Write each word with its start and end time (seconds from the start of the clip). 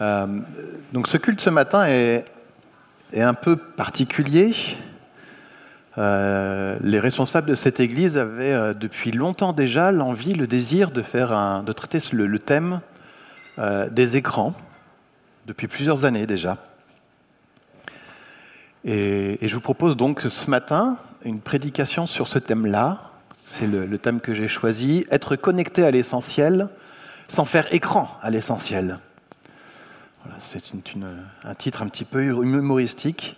Euh, 0.00 0.26
donc 0.92 1.08
ce 1.08 1.16
culte 1.16 1.40
ce 1.40 1.50
matin 1.50 1.86
est, 1.86 2.24
un 3.14 3.34
peu 3.34 3.56
particulier. 3.56 4.54
Euh, 5.98 6.78
les 6.82 7.00
responsables 7.00 7.48
de 7.48 7.54
cette 7.54 7.80
église 7.80 8.16
avaient 8.16 8.52
euh, 8.52 8.72
depuis 8.72 9.10
longtemps 9.10 9.52
déjà 9.52 9.90
l'envie, 9.90 10.34
le 10.34 10.46
désir 10.46 10.92
de, 10.92 11.02
faire 11.02 11.32
un, 11.32 11.62
de 11.62 11.72
traiter 11.72 12.00
le, 12.12 12.38
thème 12.38 12.80
des 13.90 14.16
écrans, 14.16 14.54
depuis 15.46 15.68
plusieurs 15.68 16.06
années 16.06 16.26
déjà. 16.26 16.56
Et, 18.86 19.38
je 19.42 19.54
vous 19.54 19.60
propose 19.60 19.96
donc 19.98 20.22
ce 20.22 20.48
matin 20.48 20.96
une 21.24 21.40
prédication 21.40 22.06
sur 22.06 22.26
ce 22.26 22.38
thème-là. 22.38 23.10
C'est 23.36 23.66
le 23.66 23.98
thème 23.98 24.20
que 24.20 24.32
j'ai 24.32 24.48
choisi, 24.48 25.04
être 25.10 25.36
connecté 25.36 25.84
à 25.84 25.90
l'essentiel 25.90 26.68
sans 27.28 27.44
faire 27.44 27.72
écran 27.74 28.08
à 28.22 28.30
l'essentiel. 28.30 28.98
C'est 30.40 30.62
un 31.44 31.54
titre 31.54 31.82
un 31.82 31.88
petit 31.88 32.04
peu 32.04 32.22
humoristique. 32.22 33.36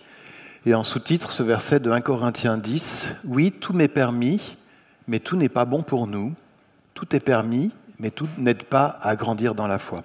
Et 0.65 0.73
en 0.73 0.83
sous-titre, 0.83 1.31
ce 1.31 1.43
verset 1.43 1.79
de 1.79 1.91
1 1.91 2.01
Corinthiens 2.01 2.57
10, 2.57 3.09
Oui, 3.25 3.51
tout 3.51 3.73
m'est 3.73 3.87
permis, 3.87 4.57
mais 5.07 5.19
tout 5.19 5.35
n'est 5.35 5.49
pas 5.49 5.65
bon 5.65 5.83
pour 5.83 6.07
nous. 6.07 6.33
Tout 6.93 7.15
est 7.15 7.19
permis, 7.19 7.71
mais 7.99 8.11
tout 8.11 8.29
n'aide 8.37 8.63
pas 8.63 8.97
à 9.01 9.15
grandir 9.15 9.55
dans 9.55 9.67
la 9.67 9.79
foi. 9.79 10.03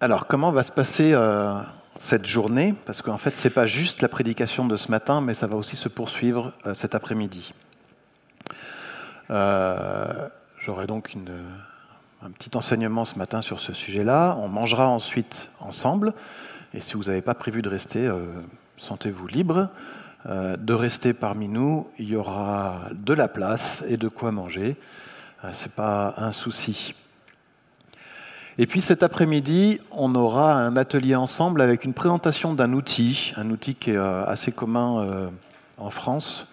Alors, 0.00 0.26
comment 0.26 0.52
va 0.52 0.62
se 0.62 0.72
passer 0.72 1.12
euh, 1.12 1.58
cette 1.98 2.26
journée? 2.26 2.74
Parce 2.84 3.02
qu'en 3.02 3.18
fait, 3.18 3.34
ce 3.34 3.48
n'est 3.48 3.54
pas 3.54 3.66
juste 3.66 4.02
la 4.02 4.08
prédication 4.08 4.66
de 4.66 4.76
ce 4.76 4.90
matin, 4.90 5.20
mais 5.20 5.34
ça 5.34 5.46
va 5.46 5.56
aussi 5.56 5.74
se 5.74 5.88
poursuivre 5.88 6.52
euh, 6.66 6.74
cet 6.74 6.94
après-midi. 6.94 7.54
Euh, 9.30 10.28
J'aurai 10.66 10.88
donc 10.88 11.14
un 12.24 12.30
petit 12.32 12.56
enseignement 12.56 13.04
ce 13.04 13.16
matin 13.16 13.40
sur 13.40 13.60
ce 13.60 13.72
sujet-là. 13.72 14.36
On 14.40 14.48
mangera 14.48 14.88
ensuite 14.88 15.48
ensemble. 15.60 16.12
Et 16.74 16.80
si 16.80 16.94
vous 16.94 17.04
n'avez 17.04 17.22
pas 17.22 17.34
prévu 17.34 17.62
de 17.62 17.68
rester, 17.68 18.04
euh, 18.04 18.24
sentez-vous 18.76 19.28
libre 19.28 19.68
euh, 20.28 20.56
de 20.56 20.74
rester 20.74 21.12
parmi 21.12 21.46
nous. 21.46 21.86
Il 22.00 22.08
y 22.08 22.16
aura 22.16 22.80
de 22.90 23.14
la 23.14 23.28
place 23.28 23.84
et 23.86 23.96
de 23.96 24.08
quoi 24.08 24.32
manger. 24.32 24.74
Euh, 25.44 25.52
Ce 25.52 25.66
n'est 25.66 25.70
pas 25.70 26.14
un 26.16 26.32
souci. 26.32 26.96
Et 28.58 28.66
puis 28.66 28.82
cet 28.82 29.04
après-midi, 29.04 29.78
on 29.92 30.16
aura 30.16 30.52
un 30.52 30.76
atelier 30.76 31.14
ensemble 31.14 31.60
avec 31.62 31.84
une 31.84 31.94
présentation 31.94 32.54
d'un 32.54 32.72
outil, 32.72 33.32
un 33.36 33.50
outil 33.50 33.76
qui 33.76 33.92
est 33.92 33.96
assez 33.98 34.50
commun 34.50 35.30
en 35.78 35.90
France, 35.90 36.48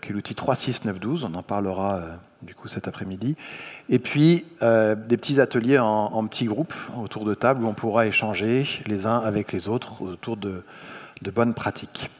qui 0.00 0.08
est 0.08 0.12
l'outil 0.14 0.34
36912. 0.34 1.24
On 1.24 1.34
en 1.34 1.42
parlera 1.42 2.00
du 2.42 2.54
coup 2.54 2.68
cet 2.68 2.88
après-midi. 2.88 3.36
Et 3.88 3.98
puis 3.98 4.44
euh, 4.62 4.94
des 4.94 5.16
petits 5.16 5.40
ateliers 5.40 5.78
en, 5.78 6.26
petits 6.26 6.46
groupes 6.46 6.74
autour 7.00 7.24
de 7.24 7.34
table 7.34 7.64
où 7.64 7.68
on 7.68 7.74
pourra 7.74 8.06
échanger 8.06 8.66
les 8.86 9.06
uns 9.06 9.18
avec 9.18 9.52
les 9.52 9.68
autres 9.68 10.02
autour 10.02 10.36
de 10.36 10.62
bonnes 11.22 11.54
pratiques 11.54 12.10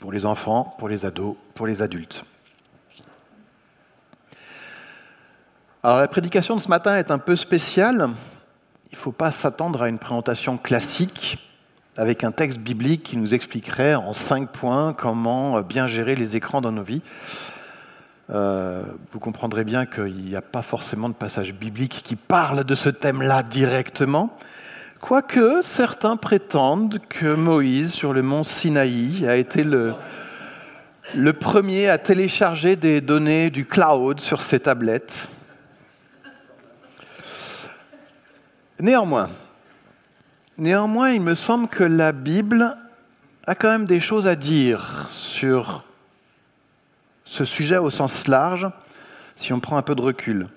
pour 0.00 0.12
les 0.12 0.26
enfants, 0.26 0.74
pour 0.78 0.88
les 0.88 1.04
ados, 1.04 1.36
pour 1.54 1.66
les 1.66 1.82
adultes. 1.82 2.24
Alors 5.82 5.98
la 6.00 6.08
prédication 6.08 6.56
de 6.56 6.60
ce 6.60 6.68
matin 6.68 6.96
est 6.96 7.10
un 7.10 7.18
peu 7.18 7.36
spéciale. 7.36 8.10
Il 8.92 8.96
ne 8.96 9.00
faut 9.00 9.12
pas 9.12 9.30
s'attendre 9.30 9.82
à 9.82 9.88
une 9.88 9.98
présentation 9.98 10.58
classique 10.58 11.38
avec 11.96 12.24
un 12.24 12.32
texte 12.32 12.58
biblique 12.58 13.02
qui 13.02 13.16
nous 13.16 13.34
expliquerait 13.34 13.94
en 13.94 14.12
cinq 14.12 14.50
points 14.50 14.92
comment 14.92 15.60
bien 15.60 15.86
gérer 15.86 16.16
les 16.16 16.36
écrans 16.36 16.60
dans 16.60 16.72
nos 16.72 16.82
vies. 16.82 17.02
Euh, 18.32 18.84
vous 19.10 19.18
comprendrez 19.18 19.64
bien 19.64 19.86
qu'il 19.86 20.24
n'y 20.24 20.36
a 20.36 20.42
pas 20.42 20.62
forcément 20.62 21.08
de 21.08 21.14
passage 21.14 21.52
biblique 21.52 22.02
qui 22.04 22.14
parle 22.14 22.62
de 22.62 22.74
ce 22.76 22.88
thème-là 22.88 23.42
directement, 23.42 24.38
quoique 25.00 25.62
certains 25.62 26.16
prétendent 26.16 27.00
que 27.08 27.34
Moïse, 27.34 27.92
sur 27.92 28.12
le 28.12 28.22
mont 28.22 28.44
Sinaï, 28.44 29.26
a 29.26 29.34
été 29.34 29.64
le, 29.64 29.94
le 31.16 31.32
premier 31.32 31.88
à 31.88 31.98
télécharger 31.98 32.76
des 32.76 33.00
données 33.00 33.50
du 33.50 33.64
cloud 33.64 34.20
sur 34.20 34.42
ses 34.42 34.60
tablettes. 34.60 35.28
Néanmoins, 38.78 39.30
néanmoins, 40.56 41.10
il 41.10 41.20
me 41.20 41.34
semble 41.34 41.66
que 41.66 41.84
la 41.84 42.12
Bible 42.12 42.76
a 43.44 43.54
quand 43.56 43.70
même 43.70 43.86
des 43.86 44.00
choses 44.00 44.28
à 44.28 44.36
dire 44.36 45.08
sur 45.10 45.84
ce 47.30 47.44
sujet 47.44 47.78
au 47.78 47.90
sens 47.90 48.26
large, 48.26 48.68
si 49.36 49.52
on 49.52 49.60
prend 49.60 49.76
un 49.76 49.82
peu 49.82 49.94
de 49.94 50.00
recul. 50.00 50.48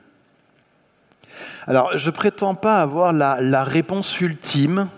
Alors, 1.67 1.95
je 1.95 2.07
ne 2.07 2.15
prétends 2.15 2.55
pas 2.55 2.81
avoir 2.81 3.13
la, 3.13 3.63
réponse 3.63 4.19
ultime 4.19 4.89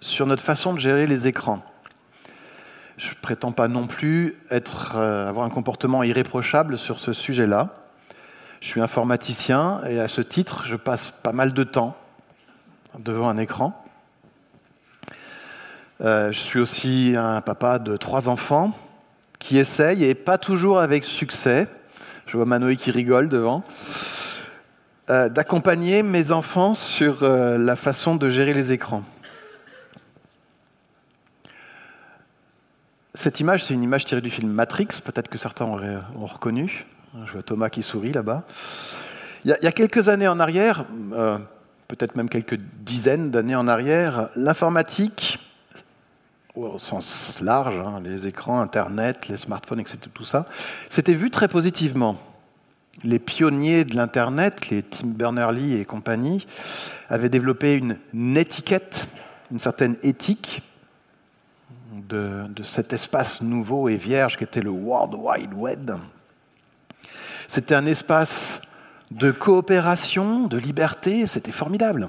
sur 0.00 0.26
notre 0.26 0.42
façon 0.42 0.74
de 0.74 0.78
gérer 0.78 1.06
les 1.06 1.26
écrans. 1.26 1.62
Je 2.98 3.08
ne 3.08 3.14
prétends 3.22 3.52
pas 3.52 3.68
non 3.68 3.86
plus 3.86 4.36
euh, 4.52 5.28
avoir 5.28 5.46
un 5.46 5.50
comportement 5.50 6.02
irréprochable 6.02 6.76
sur 6.76 7.00
ce 7.00 7.14
sujet-là. 7.14 7.70
Je 8.60 8.68
suis 8.68 8.82
informaticien 8.82 9.80
et 9.88 10.00
à 10.00 10.08
ce 10.08 10.20
titre, 10.20 10.66
je 10.66 10.76
passe 10.76 11.10
pas 11.22 11.32
mal 11.32 11.54
de 11.54 11.64
temps 11.64 11.96
devant 12.98 13.30
un 13.30 13.38
écran. 13.38 13.82
Euh, 16.02 16.30
je 16.32 16.38
suis 16.38 16.60
aussi 16.60 17.14
un 17.16 17.40
papa 17.40 17.78
de 17.78 17.96
trois 17.96 18.28
enfants 18.28 18.74
qui 19.38 19.58
essaye, 19.58 20.04
et 20.04 20.14
pas 20.14 20.38
toujours 20.38 20.78
avec 20.80 21.04
succès, 21.04 21.68
je 22.26 22.36
vois 22.36 22.46
Manoé 22.46 22.76
qui 22.76 22.90
rigole 22.90 23.28
devant, 23.28 23.64
euh, 25.10 25.28
d'accompagner 25.28 26.02
mes 26.02 26.30
enfants 26.32 26.74
sur 26.74 27.22
euh, 27.22 27.58
la 27.58 27.76
façon 27.76 28.16
de 28.16 28.30
gérer 28.30 28.54
les 28.54 28.72
écrans. 28.72 29.04
Cette 33.14 33.38
image, 33.38 33.64
c'est 33.64 33.74
une 33.74 33.82
image 33.82 34.06
tirée 34.06 34.22
du 34.22 34.30
film 34.30 34.50
Matrix, 34.50 34.88
peut-être 35.04 35.28
que 35.28 35.38
certains 35.38 35.66
auraient 35.66 35.98
ont 36.16 36.26
reconnu. 36.26 36.86
Je 37.26 37.32
vois 37.32 37.42
Thomas 37.42 37.68
qui 37.68 37.82
sourit 37.82 38.12
là-bas. 38.12 38.44
Il, 39.44 39.56
y, 39.60 39.66
a 39.66 39.72
quelques 39.72 40.08
années 40.08 40.26
en 40.26 40.40
arrière, 40.40 40.86
euh, 41.12 41.38
peut-être 41.86 42.16
même 42.16 42.30
quelques 42.30 42.56
dizaines 42.80 43.30
d'années 43.30 43.54
en 43.54 43.68
arrière, 43.68 44.30
l'informatique, 44.36 45.38
au 46.54 46.78
sens 46.78 47.40
large, 47.40 47.76
hein, 47.78 48.00
les 48.02 48.26
écrans, 48.26 48.60
Internet, 48.60 49.28
les 49.28 49.36
smartphones, 49.36 49.80
etc., 49.80 49.98
tout 50.12 50.24
ça, 50.24 50.46
c'était 50.88 51.14
vu 51.14 51.30
très 51.30 51.48
positivement. 51.48 52.16
Les 53.02 53.18
pionniers 53.18 53.84
de 53.84 53.96
l'Internet, 53.96 54.70
les 54.70 54.82
Tim 54.82 55.08
Berners-Lee 55.08 55.74
et 55.74 55.84
compagnie, 55.84 56.46
avaient 57.08 57.28
développé 57.28 57.74
une, 57.74 58.36
étiquette, 58.36 59.08
une 59.50 59.58
certaine 59.58 59.96
éthique 60.02 60.62
de, 61.92 62.44
de 62.48 62.62
cet 62.62 62.92
espace 62.92 63.40
nouveau 63.40 63.88
et 63.88 63.96
vierge 63.96 64.36
qui 64.36 64.44
était 64.44 64.62
le 64.62 64.70
World 64.70 65.14
Wide 65.14 65.54
Web. 65.54 65.90
C'était 67.48 67.74
un 67.74 67.86
espace 67.86 68.60
de 69.10 69.32
coopération, 69.32 70.46
de 70.46 70.56
liberté, 70.56 71.26
c'était 71.26 71.52
formidable. 71.52 72.08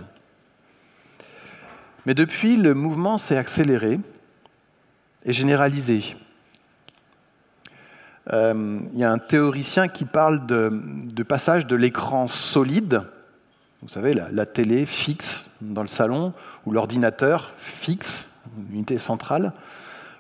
Mais 2.05 2.13
depuis, 2.13 2.57
le 2.57 2.75
mouvement 2.75 3.17
s'est 3.17 3.37
accéléré 3.37 3.99
et 5.25 5.33
généralisé. 5.33 6.15
Euh, 8.31 8.79
il 8.93 8.99
y 8.99 9.03
a 9.03 9.11
un 9.11 9.17
théoricien 9.17 9.87
qui 9.87 10.05
parle 10.05 10.45
de, 10.45 11.23
passage 11.23 11.67
de 11.67 11.75
l'écran 11.75 12.27
solide, 12.27 13.03
vous 13.81 13.89
savez, 13.89 14.13
la, 14.13 14.45
télé 14.45 14.85
fixe 14.85 15.49
dans 15.61 15.81
le 15.81 15.87
salon, 15.87 16.33
ou 16.65 16.71
l'ordinateur 16.71 17.53
fixe, 17.57 18.25
l'unité 18.69 18.97
centrale, 18.97 19.53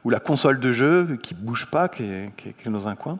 ou 0.03 0.11
la 0.11 0.19
console 0.19 0.59
de 0.59 0.71
jeu 0.71 1.17
qui 1.21 1.33
ne 1.33 1.39
bouge 1.39 1.65
pas, 1.67 1.87
qui 1.87 2.03
est, 2.03 2.31
est 2.45 2.69
dans 2.69 2.87
un 2.87 2.95
coin, 2.95 3.17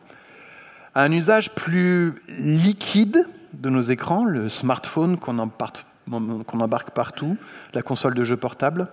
à 0.94 1.04
un 1.04 1.12
usage 1.12 1.54
plus 1.56 2.22
liquide 2.28 3.28
de 3.54 3.70
nos 3.70 3.82
écrans, 3.82 4.24
le 4.24 4.50
smartphone 4.50 5.18
qu'on 5.18 5.40
embarque 5.40 6.92
partout, 6.92 7.38
la 7.74 7.82
console 7.82 8.14
de 8.14 8.24
jeu 8.24 8.38
portable. 8.38 8.88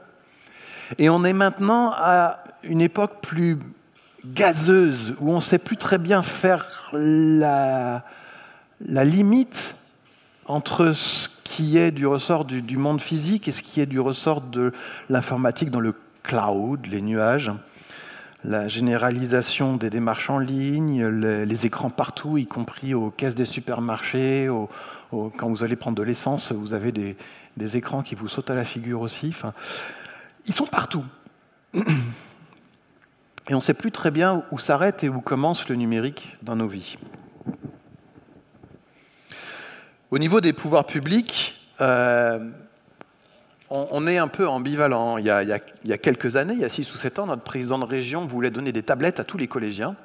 Et 0.98 1.08
on 1.08 1.24
est 1.24 1.32
maintenant 1.32 1.92
à 1.94 2.38
une 2.62 2.80
époque 2.80 3.20
plus 3.20 3.58
gazeuse, 4.24 5.14
où 5.20 5.32
on 5.32 5.36
ne 5.36 5.40
sait 5.40 5.58
plus 5.58 5.76
très 5.76 5.98
bien 5.98 6.22
faire 6.22 6.90
la, 6.92 8.04
limite 8.80 9.74
entre 10.46 10.92
ce 10.92 11.28
qui 11.44 11.76
est 11.76 11.90
du 11.90 12.06
ressort 12.06 12.44
du, 12.44 12.76
monde 12.76 13.00
physique 13.00 13.48
et 13.48 13.52
ce 13.52 13.62
qui 13.62 13.80
est 13.80 13.86
du 13.86 14.00
ressort 14.00 14.40
de 14.40 14.72
l'informatique 15.08 15.70
dans 15.70 15.80
le 15.80 15.94
cloud, 16.22 16.86
les 16.86 17.02
nuages, 17.02 17.50
la 18.44 18.68
généralisation 18.68 19.76
des 19.76 19.90
démarches 19.90 20.30
en 20.30 20.38
ligne, 20.38 21.04
les, 21.06 21.66
écrans 21.66 21.90
partout, 21.90 22.38
y 22.38 22.46
compris 22.46 22.94
aux 22.94 23.10
caisses 23.10 23.34
des 23.34 23.44
supermarchés, 23.44 24.48
quand 25.10 25.48
vous 25.48 25.62
allez 25.62 25.76
prendre 25.76 25.96
de 25.96 26.02
l'essence, 26.02 26.52
vous 26.52 26.74
avez 26.74 26.92
des, 26.92 27.16
écrans 27.76 28.02
qui 28.02 28.14
vous 28.14 28.28
sautent 28.28 28.50
à 28.50 28.54
la 28.54 28.64
figure 28.64 29.00
aussi. 29.00 29.34
Ils 30.46 30.54
sont 30.54 30.66
partout. 30.66 31.04
Et 33.48 33.54
on 33.54 33.58
ne 33.58 33.62
sait 33.62 33.74
plus 33.74 33.90
très 33.90 34.10
bien 34.10 34.44
où 34.52 34.58
s'arrête 34.58 35.02
et 35.02 35.08
où 35.08 35.20
commence 35.20 35.68
le 35.68 35.74
numérique 35.74 36.36
dans 36.42 36.54
nos 36.54 36.68
vies. 36.68 36.96
Au 40.12 40.18
niveau 40.18 40.40
des 40.40 40.52
pouvoirs 40.52 40.86
publics, 40.86 41.58
euh, 41.80 42.50
on, 43.68 44.06
est 44.06 44.18
un 44.18 44.28
peu 44.28 44.46
ambivalent. 44.46 45.16
Il 45.16 45.24
y, 45.24 45.30
a, 45.30 45.98
quelques 45.98 46.36
années, 46.36 46.52
il 46.52 46.60
y 46.60 46.64
a 46.64 46.68
6 46.68 46.92
ou 46.92 46.96
7 46.96 47.18
ans, 47.18 47.26
notre 47.26 47.42
président 47.42 47.78
de 47.78 47.84
région 47.84 48.26
voulait 48.26 48.50
donner 48.50 48.72
des 48.72 48.82
tablettes 48.82 49.18
à 49.18 49.24
tous 49.24 49.38
les 49.38 49.48
collégiens. 49.48 49.96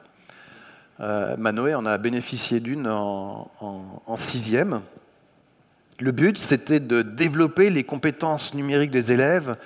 Euh, 1.00 1.38
Manoé 1.38 1.76
en 1.76 1.86
a 1.86 1.98
bénéficié 1.98 2.60
d'une 2.60 2.88
en, 2.88 3.52
en, 3.60 4.16
sixième. 4.16 4.82
Le 6.00 6.12
but, 6.12 6.38
c'était 6.38 6.80
de 6.80 7.02
développer 7.02 7.70
les 7.70 7.84
compétences 7.84 8.54
numériques 8.54 8.92
des 8.92 9.12
élèves, 9.12 9.58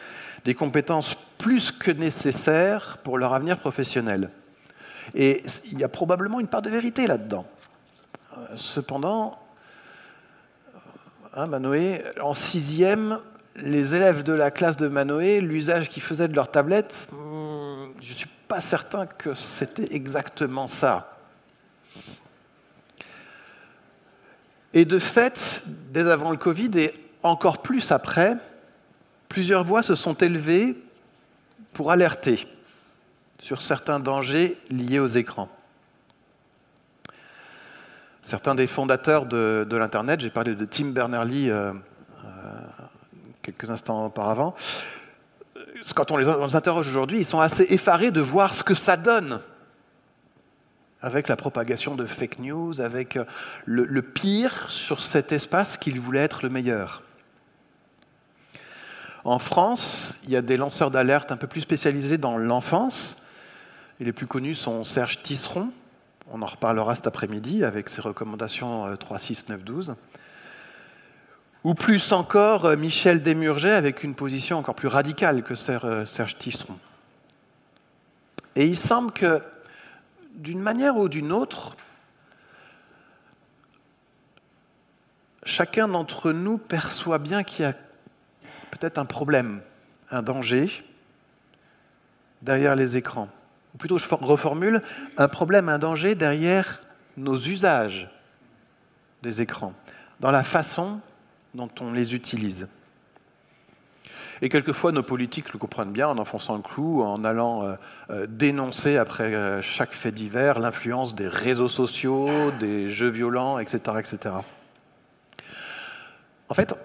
des 0.45 0.55
compétences 0.55 1.15
plus 1.37 1.71
que 1.71 1.91
nécessaires 1.91 2.97
pour 3.03 3.17
leur 3.17 3.33
avenir 3.33 3.57
professionnel. 3.57 4.29
Et 5.13 5.43
il 5.65 5.79
y 5.79 5.83
a 5.83 5.89
probablement 5.89 6.39
une 6.39 6.47
part 6.47 6.61
de 6.61 6.69
vérité 6.69 7.07
là-dedans. 7.07 7.45
Cependant, 8.55 9.39
hein, 11.33 11.47
Manoé, 11.47 12.03
en 12.21 12.33
sixième, 12.33 13.19
les 13.55 13.93
élèves 13.93 14.23
de 14.23 14.33
la 14.33 14.51
classe 14.51 14.77
de 14.77 14.87
Manoé, 14.87 15.41
l'usage 15.41 15.89
qu'ils 15.89 16.03
faisaient 16.03 16.27
de 16.27 16.35
leur 16.35 16.49
tablette, 16.49 17.07
hmm, 17.11 17.91
je 18.01 18.09
ne 18.09 18.13
suis 18.13 18.29
pas 18.47 18.61
certain 18.61 19.05
que 19.05 19.33
c'était 19.33 19.93
exactement 19.93 20.67
ça. 20.67 21.17
Et 24.73 24.85
de 24.85 24.99
fait, 24.99 25.63
dès 25.67 26.09
avant 26.09 26.31
le 26.31 26.37
Covid 26.37 26.71
et 26.75 26.93
encore 27.23 27.61
plus 27.61 27.91
après, 27.91 28.37
plusieurs 29.31 29.63
voix 29.63 29.81
se 29.81 29.95
sont 29.95 30.13
élevées 30.15 30.75
pour 31.71 31.89
alerter 31.89 32.45
sur 33.39 33.61
certains 33.61 34.01
dangers 34.01 34.57
liés 34.69 34.99
aux 34.99 35.07
écrans. 35.07 35.47
Certains 38.21 38.55
des 38.55 38.67
fondateurs 38.67 39.25
de, 39.25 39.65
l'Internet, 39.71 40.19
j'ai 40.19 40.29
parlé 40.29 40.53
de 40.53 40.65
Tim 40.65 40.87
Berners-Lee 40.87 41.49
euh, 41.49 41.71
euh, 42.25 42.27
quelques 43.41 43.69
instants 43.69 44.05
auparavant, 44.05 44.53
quand 45.95 46.11
on 46.11 46.17
les 46.17 46.27
interroge 46.27 46.89
aujourd'hui, 46.89 47.19
ils 47.19 47.25
sont 47.25 47.39
assez 47.39 47.65
effarés 47.69 48.11
de 48.11 48.21
voir 48.21 48.53
ce 48.53 48.63
que 48.63 48.75
ça 48.75 48.97
donne 48.97 49.39
avec 51.01 51.29
la 51.29 51.37
propagation 51.37 51.95
de 51.95 52.05
fake 52.05 52.39
news, 52.39 52.81
avec 52.81 53.15
euh, 53.15 53.23
le, 53.65 54.01
pire 54.01 54.69
sur 54.69 54.99
cet 54.99 55.31
espace 55.31 55.77
qu'il 55.77 56.01
voulait 56.01 56.19
être 56.19 56.43
le 56.43 56.49
meilleur. 56.49 57.01
En 59.23 59.39
France, 59.39 60.19
il 60.23 60.31
y 60.31 60.35
a 60.35 60.41
des 60.41 60.57
lanceurs 60.57 60.91
d'alerte 60.91 61.31
un 61.31 61.37
peu 61.37 61.47
plus 61.47 61.61
spécialisés 61.61 62.17
dans 62.17 62.37
l'enfance. 62.37 63.17
Les 63.99 64.13
plus 64.13 64.25
connus 64.25 64.55
sont 64.55 64.83
Serge 64.83 65.21
Tisseron, 65.21 65.71
on 66.31 66.41
en 66.41 66.45
reparlera 66.45 66.95
cet 66.95 67.07
après-midi 67.07 67.63
avec 67.63 67.89
ses 67.89 68.01
recommandations 68.01 68.95
3, 68.95 69.19
6, 69.19 69.49
9, 69.49 69.63
12. 69.63 69.95
Ou 71.63 71.73
plus 71.75 72.11
encore 72.11 72.65
euh, 72.65 72.75
Michel 72.75 73.21
Desmurget 73.21 73.73
avec 73.73 74.03
une 74.03 74.15
position 74.15 74.57
encore 74.57 74.75
plus 74.75 74.87
radicale 74.87 75.43
que 75.43 75.53
euh, 75.69 76.05
Serge 76.05 76.37
Tisseron. 76.37 76.77
Et 78.55 78.65
il 78.65 78.77
semble 78.77 79.11
que 79.11 79.41
d'une 80.35 80.59
manière 80.59 80.97
ou 80.97 81.07
d'une 81.09 81.31
autre, 81.31 81.75
chacun 85.43 85.87
d'entre 85.87 86.31
nous 86.31 86.57
perçoit 86.57 87.19
bien 87.19 87.43
qu'il 87.43 87.65
y 87.65 87.67
a 87.67 87.75
peut-être 88.81 88.97
un 88.97 89.05
problème, 89.05 89.61
un 90.09 90.23
danger 90.23 90.83
derrière 92.41 92.75
les 92.75 92.97
écrans. 92.97 93.29
Ou 93.75 93.77
plutôt, 93.77 93.99
je 93.99 94.07
reformule, 94.09 94.81
un 95.17 95.27
problème, 95.27 95.69
un 95.69 95.77
danger 95.77 96.15
derrière 96.15 96.81
nos 97.15 97.37
usages 97.37 98.09
des 99.21 99.39
écrans, 99.39 99.73
dans 100.19 100.31
la 100.31 100.43
façon 100.43 100.99
dont 101.53 101.69
on 101.79 101.93
les 101.93 102.15
utilise. 102.15 102.67
Et 104.41 104.49
quelquefois, 104.49 104.91
nos 104.91 105.03
politiques 105.03 105.53
le 105.53 105.59
comprennent 105.59 105.91
bien 105.91 106.07
en 106.07 106.17
enfonçant 106.17 106.55
le 106.55 106.63
clou, 106.63 107.03
en 107.03 107.23
allant 107.23 107.63
euh, 107.63 107.75
euh, 108.09 108.25
dénoncer 108.27 108.97
après 108.97 109.35
euh, 109.35 109.61
chaque 109.61 109.93
fait 109.93 110.11
divers 110.11 110.57
l'influence 110.57 111.13
des 111.13 111.27
réseaux 111.27 111.67
sociaux, 111.67 112.49
des 112.59 112.89
jeux 112.89 113.09
violents, 113.09 113.59
etc. 113.59 113.79
etc. 113.99 114.35
En 116.49 116.55
fait, 116.55 116.75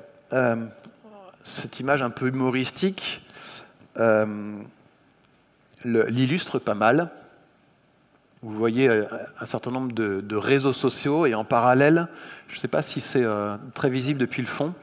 cette 1.46 1.80
image 1.80 2.02
un 2.02 2.10
peu 2.10 2.26
humoristique 2.28 3.22
l'illustre 5.84 6.58
pas 6.58 6.74
mal. 6.74 7.10
Vous 8.42 8.52
voyez 8.52 8.88
un 8.88 9.46
certain 9.46 9.70
nombre 9.70 9.92
de, 9.92 10.36
réseaux 10.36 10.72
sociaux 10.72 11.26
et 11.26 11.34
en 11.34 11.44
parallèle, 11.44 12.08
je 12.48 12.56
ne 12.56 12.60
sais 12.60 12.68
pas 12.68 12.82
si 12.82 13.00
c'est 13.00 13.24
très 13.74 13.90
visible 13.90 14.20
depuis 14.20 14.42
le 14.42 14.48
fond, 14.48 14.74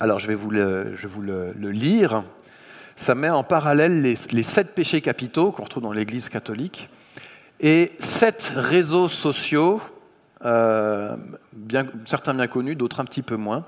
alors 0.00 0.18
je 0.18 0.26
vais 0.26 0.34
vous 0.34 0.50
le, 0.50 1.54
lire. 1.70 2.24
Ça 2.96 3.14
met 3.14 3.30
en 3.30 3.42
parallèle 3.42 4.02
les, 4.02 4.42
sept 4.42 4.74
péchés 4.74 5.00
capitaux 5.00 5.50
qu'on 5.50 5.64
retrouve 5.64 5.82
dans 5.82 5.92
l'Église 5.92 6.28
catholique 6.28 6.90
et 7.60 7.92
sept 7.98 8.52
réseaux 8.54 9.08
sociaux, 9.08 9.80
euh, 10.44 11.16
certains 12.06 12.34
bien 12.34 12.46
connus, 12.46 12.76
d'autres 12.76 13.00
un 13.00 13.04
petit 13.04 13.22
peu 13.22 13.36
moins, 13.36 13.64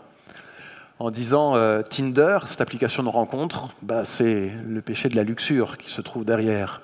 en 0.99 1.11
disant 1.11 1.57
euh, 1.57 1.83
Tinder, 1.83 2.39
cette 2.47 2.61
application 2.61 3.03
de 3.03 3.09
rencontre, 3.09 3.75
bah, 3.83 4.05
c'est 4.05 4.51
le 4.67 4.81
péché 4.81 5.09
de 5.09 5.17
la 5.17 5.25
luxure 5.25 5.77
qui 5.77 5.91
se 5.91 6.01
trouve 6.01 6.25
derrière. 6.25 6.81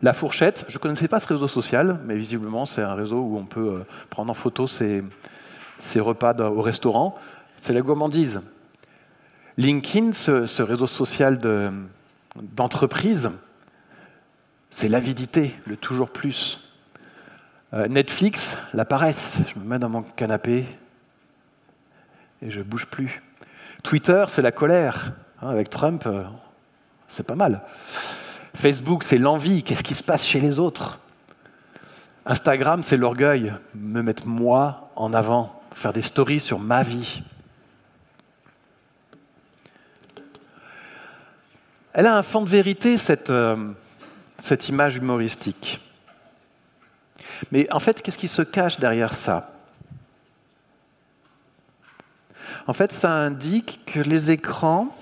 La 0.00 0.12
fourchette, 0.12 0.64
je 0.68 0.76
ne 0.76 0.80
connaissais 0.80 1.08
pas 1.08 1.20
ce 1.20 1.26
réseau 1.26 1.48
social, 1.48 2.00
mais 2.04 2.16
visiblement 2.16 2.66
c'est 2.66 2.82
un 2.82 2.94
réseau 2.94 3.18
où 3.18 3.36
on 3.36 3.44
peut 3.44 3.80
euh, 3.80 3.86
prendre 4.10 4.30
en 4.30 4.34
photo 4.34 4.66
ses, 4.66 5.02
repas 5.96 6.34
au 6.40 6.62
restaurant 6.62 7.18
c'est 7.58 7.72
la 7.72 7.80
gourmandise. 7.80 8.40
LinkedIn, 9.56 10.12
ce, 10.12 10.62
réseau 10.62 10.86
social 10.86 11.40
d'entreprise, 12.36 13.30
c'est 14.70 14.88
l'avidité, 14.88 15.54
le 15.66 15.76
toujours 15.76 16.10
plus. 16.10 16.60
Euh, 17.74 17.88
Netflix, 17.88 18.56
la 18.72 18.84
paresse. 18.84 19.36
Je 19.52 19.58
me 19.58 19.64
mets 19.64 19.78
dans 19.78 19.88
mon 19.88 20.02
canapé 20.02 20.64
et 22.42 22.50
je 22.50 22.62
bouge 22.62 22.86
plus. 22.86 23.22
Twitter, 23.82 24.24
c'est 24.28 24.42
la 24.42 24.52
colère. 24.52 25.12
Hein, 25.42 25.48
avec 25.48 25.70
Trump, 25.70 26.04
euh, 26.06 26.24
c'est 27.08 27.26
pas 27.26 27.34
mal. 27.34 27.62
Facebook, 28.54 29.04
c'est 29.04 29.18
l'envie. 29.18 29.62
Qu'est-ce 29.62 29.84
qui 29.84 29.94
se 29.94 30.02
passe 30.02 30.24
chez 30.24 30.40
les 30.40 30.58
autres? 30.58 30.98
Instagram, 32.26 32.82
c'est 32.82 32.96
l'orgueil. 32.96 33.54
Me 33.74 34.02
mettre 34.02 34.26
moi 34.26 34.90
en 34.96 35.12
avant, 35.12 35.62
faire 35.74 35.92
des 35.92 36.02
stories 36.02 36.40
sur 36.40 36.58
ma 36.58 36.82
vie. 36.82 37.22
Elle 41.92 42.06
a 42.06 42.16
un 42.16 42.22
fond 42.22 42.42
de 42.42 42.48
vérité, 42.48 42.98
cette, 42.98 43.30
euh, 43.30 43.72
cette 44.38 44.68
image 44.68 44.96
humoristique. 44.96 45.80
Mais 47.50 47.72
en 47.72 47.80
fait, 47.80 48.02
qu'est-ce 48.02 48.18
qui 48.18 48.28
se 48.28 48.42
cache 48.42 48.78
derrière 48.78 49.14
ça? 49.14 49.57
En 52.68 52.72
fait, 52.72 52.92
ça 52.92 53.12
indique 53.12 53.80
que 53.86 53.98
les 53.98 54.30
écrans 54.30 54.94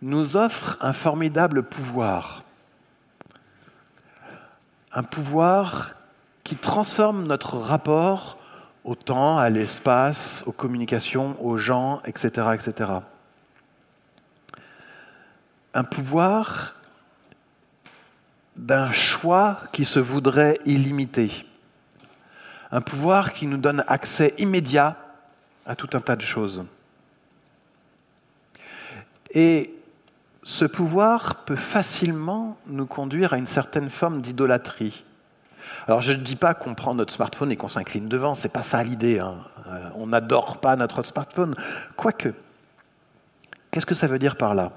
nous 0.00 0.36
offrent 0.36 0.78
un 0.80 0.94
formidable 0.94 1.64
pouvoir. 1.64 2.42
Un 4.92 5.02
pouvoir 5.02 5.94
qui 6.44 6.56
transforme 6.56 7.26
notre 7.26 7.58
rapport 7.58 8.38
au 8.84 8.94
temps, 8.94 9.38
à 9.38 9.50
l'espace, 9.50 10.42
aux 10.46 10.52
communications, 10.52 11.36
aux 11.44 11.58
gens, 11.58 12.00
etc. 12.06 12.48
etc 12.54 13.00
un 15.74 15.84
pouvoir 15.84 16.74
d'un 18.56 18.92
choix 18.92 19.60
qui 19.72 19.84
se 19.84 19.98
voudrait 19.98 20.60
illimité. 20.64 21.46
Un 22.70 22.80
pouvoir 22.80 23.32
qui 23.32 23.46
nous 23.46 23.56
donne 23.56 23.84
accès 23.86 24.34
immédiat 24.38 24.96
à 25.66 25.76
tout 25.76 25.90
un 25.94 26.00
tas 26.00 26.16
de 26.16 26.22
choses. 26.22 26.64
Et 29.30 29.74
ce 30.42 30.64
pouvoir 30.64 31.44
peut 31.44 31.56
facilement 31.56 32.56
nous 32.66 32.86
conduire 32.86 33.32
à 33.32 33.38
une 33.38 33.46
certaine 33.46 33.90
forme 33.90 34.20
d'idolâtrie. 34.20 35.04
Alors 35.86 36.00
je 36.00 36.12
ne 36.12 36.18
dis 36.18 36.36
pas 36.36 36.54
qu'on 36.54 36.74
prend 36.74 36.94
notre 36.94 37.12
smartphone 37.12 37.50
et 37.52 37.56
qu'on 37.56 37.68
s'incline 37.68 38.08
devant, 38.08 38.34
c'est 38.34 38.48
pas 38.48 38.62
ça 38.62 38.82
l'idée. 38.82 39.18
Hein. 39.18 39.36
Euh, 39.68 39.88
on 39.96 40.08
n'adore 40.08 40.58
pas 40.58 40.76
notre 40.76 41.02
smartphone. 41.02 41.54
Quoique, 41.96 42.34
qu'est-ce 43.70 43.86
que 43.86 43.94
ça 43.94 44.06
veut 44.06 44.18
dire 44.18 44.36
par 44.36 44.54
là? 44.54 44.72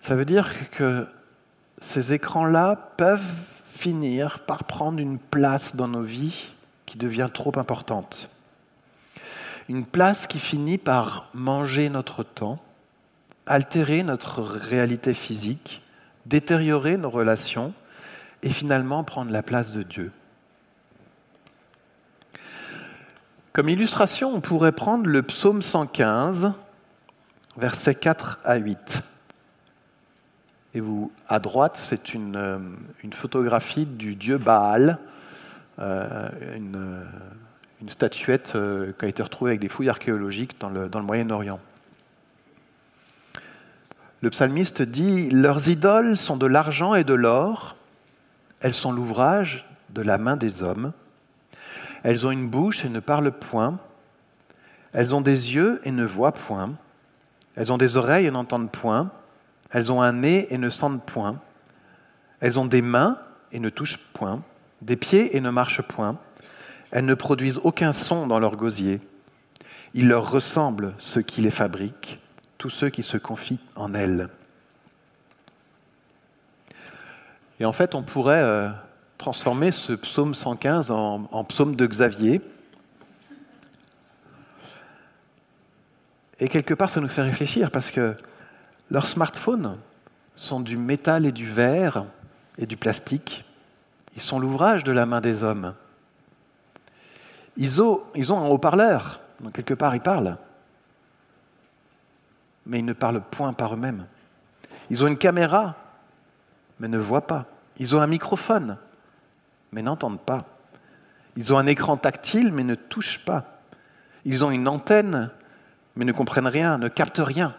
Ça 0.00 0.14
veut 0.14 0.24
dire 0.24 0.70
que 0.70 1.06
ces 1.80 2.12
écrans-là 2.12 2.76
peuvent 2.96 3.20
finir 3.72 4.40
par 4.40 4.64
prendre 4.64 5.00
une 5.00 5.18
place 5.18 5.74
dans 5.74 5.88
nos 5.88 6.02
vies 6.02 6.48
qui 6.86 6.98
devient 6.98 7.28
trop 7.32 7.58
importante. 7.58 8.28
Une 9.68 9.86
place 9.86 10.26
qui 10.26 10.38
finit 10.38 10.78
par 10.78 11.28
manger 11.32 11.88
notre 11.88 12.22
temps, 12.22 12.58
altérer 13.46 14.02
notre 14.02 14.42
réalité 14.42 15.14
physique, 15.14 15.82
détériorer 16.26 16.96
nos 16.96 17.10
relations 17.10 17.72
et 18.42 18.50
finalement 18.50 19.04
prendre 19.04 19.30
la 19.30 19.42
place 19.42 19.72
de 19.72 19.82
Dieu. 19.82 20.12
Comme 23.54 23.68
illustration, 23.68 24.34
on 24.34 24.40
pourrait 24.40 24.72
prendre 24.72 25.06
le 25.06 25.22
psaume 25.22 25.62
115, 25.62 26.52
versets 27.56 27.94
4 27.94 28.40
à 28.44 28.56
8. 28.56 29.02
Et 30.74 30.80
vous, 30.80 31.12
à 31.28 31.38
droite, 31.38 31.76
c'est 31.76 32.14
une, 32.14 32.36
euh, 32.36 32.58
photographie 33.12 33.86
du 33.86 34.16
dieu 34.16 34.38
Baal, 34.38 34.98
euh, 35.78 36.28
une, 37.84 37.90
statuette 37.90 38.52
euh, 38.56 38.92
qui 38.98 39.04
a 39.04 39.08
été 39.08 39.22
retrouvée 39.22 39.52
avec 39.52 39.60
des 39.60 39.68
fouilles 39.68 39.88
archéologiques 39.88 40.58
dans 40.60 40.70
le, 40.70 40.88
dans 40.88 40.98
le 40.98 41.04
Moyen-Orient. 41.04 41.60
Le 44.20 44.30
psalmiste 44.30 44.82
dit 44.82 45.30
Leurs 45.30 45.68
idoles 45.68 46.16
sont 46.16 46.36
de 46.36 46.46
l'argent 46.46 46.94
et 46.94 47.04
de 47.04 47.14
l'or, 47.14 47.76
elles 48.60 48.74
sont 48.74 48.92
l'ouvrage 48.92 49.66
de 49.90 50.00
la 50.00 50.16
main 50.16 50.36
des 50.36 50.62
hommes. 50.62 50.92
Elles 52.02 52.26
ont 52.26 52.30
une 52.30 52.48
bouche 52.48 52.84
et 52.84 52.88
ne 52.88 53.00
parlent 53.00 53.32
point. 53.32 53.78
Elles 54.94 55.14
ont 55.14 55.20
des 55.20 55.54
yeux 55.54 55.80
et 55.84 55.90
ne 55.90 56.04
voient 56.04 56.32
point. 56.32 56.72
Elles 57.56 57.72
ont 57.72 57.78
des 57.78 57.96
oreilles 57.96 58.26
et 58.26 58.30
n'entendent 58.30 58.70
point. 58.70 59.10
Elles 59.70 59.92
ont 59.92 60.00
un 60.00 60.12
nez 60.12 60.46
et 60.50 60.58
ne 60.58 60.70
sentent 60.70 61.04
point. 61.04 61.38
Elles 62.40 62.58
ont 62.58 62.66
des 62.66 62.82
mains 62.82 63.18
et 63.52 63.60
ne 63.60 63.68
touchent 63.68 63.98
point. 64.14 64.42
Des 64.82 64.96
pieds 64.96 65.36
et 65.36 65.40
ne 65.40 65.50
marchent 65.50 65.82
point. 65.82 66.18
Elles 66.94 67.04
ne 67.04 67.14
produisent 67.14 67.60
aucun 67.64 67.92
son 67.92 68.28
dans 68.28 68.38
leur 68.38 68.54
gosier. 68.54 69.00
Il 69.94 70.06
leur 70.06 70.30
ressemble 70.30 70.94
ceux 70.98 71.22
qui 71.22 71.40
les 71.40 71.50
fabriquent, 71.50 72.20
tous 72.56 72.70
ceux 72.70 72.88
qui 72.88 73.02
se 73.02 73.16
confient 73.16 73.58
en 73.74 73.94
elles. 73.94 74.28
Et 77.58 77.64
en 77.64 77.72
fait, 77.72 77.96
on 77.96 78.04
pourrait 78.04 78.44
euh, 78.44 78.70
transformer 79.18 79.72
ce 79.72 79.92
psaume 79.92 80.36
115 80.36 80.92
en, 80.92 81.28
en 81.32 81.42
psaume 81.42 81.74
de 81.74 81.84
Xavier. 81.84 82.40
Et 86.38 86.48
quelque 86.48 86.74
part, 86.74 86.90
ça 86.90 87.00
nous 87.00 87.08
fait 87.08 87.22
réfléchir 87.22 87.72
parce 87.72 87.90
que 87.90 88.16
leurs 88.92 89.08
smartphones 89.08 89.78
sont 90.36 90.60
du 90.60 90.76
métal 90.76 91.26
et 91.26 91.32
du 91.32 91.50
verre 91.50 92.04
et 92.56 92.66
du 92.66 92.76
plastique. 92.76 93.44
Ils 94.14 94.22
sont 94.22 94.38
l'ouvrage 94.38 94.84
de 94.84 94.92
la 94.92 95.06
main 95.06 95.20
des 95.20 95.42
hommes. 95.42 95.74
Ils 97.56 97.80
ont, 97.80 98.02
un 98.16 98.48
haut-parleur, 98.48 99.20
donc 99.40 99.52
quelque 99.52 99.74
part 99.74 99.94
ils 99.94 100.00
parlent. 100.00 100.36
Mais 102.66 102.78
ils 102.80 102.84
ne 102.84 102.92
parlent 102.92 103.22
point 103.22 103.52
par 103.52 103.74
eux-mêmes. 103.74 104.06
Ils 104.90 105.04
ont 105.04 105.06
une 105.06 105.18
caméra, 105.18 105.76
mais 106.80 106.88
ne 106.88 106.98
voient 106.98 107.26
pas. 107.26 107.46
Ils 107.78 107.94
ont 107.94 108.00
un 108.00 108.06
microphone, 108.06 108.78
mais 109.72 109.82
n'entendent 109.82 110.20
pas. 110.20 110.44
Ils 111.36 111.52
ont 111.52 111.58
un 111.58 111.66
écran 111.66 111.96
tactile, 111.96 112.52
mais 112.52 112.64
ne 112.64 112.74
touchent 112.74 113.24
pas. 113.24 113.44
Ils 114.24 114.44
ont 114.44 114.50
une 114.50 114.68
antenne, 114.68 115.30
mais 115.96 116.04
ne 116.04 116.12
comprennent 116.12 116.46
rien, 116.46 116.78
ne 116.78 116.88
captent 116.88 117.22
rien. 117.22 117.54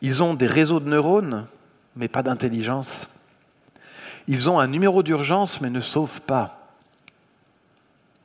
Ils 0.00 0.22
ont 0.22 0.34
des 0.34 0.46
réseaux 0.46 0.80
de 0.80 0.88
neurones, 0.88 1.46
mais 1.96 2.08
pas 2.08 2.22
d'intelligence. 2.22 3.08
Ils 4.26 4.48
ont 4.48 4.58
un 4.58 4.66
numéro 4.66 5.02
d'urgence, 5.02 5.60
mais 5.60 5.70
ne 5.70 5.80
sauvent 5.80 6.20
pas. 6.22 6.61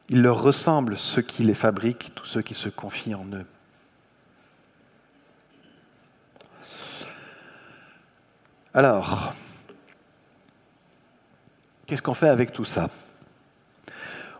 Ils 0.09 0.21
leur 0.21 0.41
ressemblent 0.41 0.97
ceux 0.97 1.21
qui 1.21 1.43
les 1.43 1.53
fabriquent, 1.53 2.11
tous 2.15 2.25
ceux 2.25 2.41
qui 2.41 2.53
se 2.53 2.69
confient 2.69 3.15
en 3.15 3.25
eux. 3.33 3.45
Alors, 8.73 9.33
Qu'est-ce 11.87 12.01
qu'on 12.01 12.13
fait 12.13 12.27
avec 12.27 12.51
tout 12.51 12.65
ça? 12.65 12.89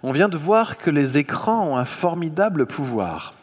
On 0.04 0.12
vient 0.12 0.28
de 0.28 0.36
voir 0.36 0.78
que 0.78 0.90
les 0.90 1.18
écrans 1.18 1.66
ont 1.66 1.78
un 1.78 1.86
formidable 1.86 2.66
pouvoir. 2.66 3.36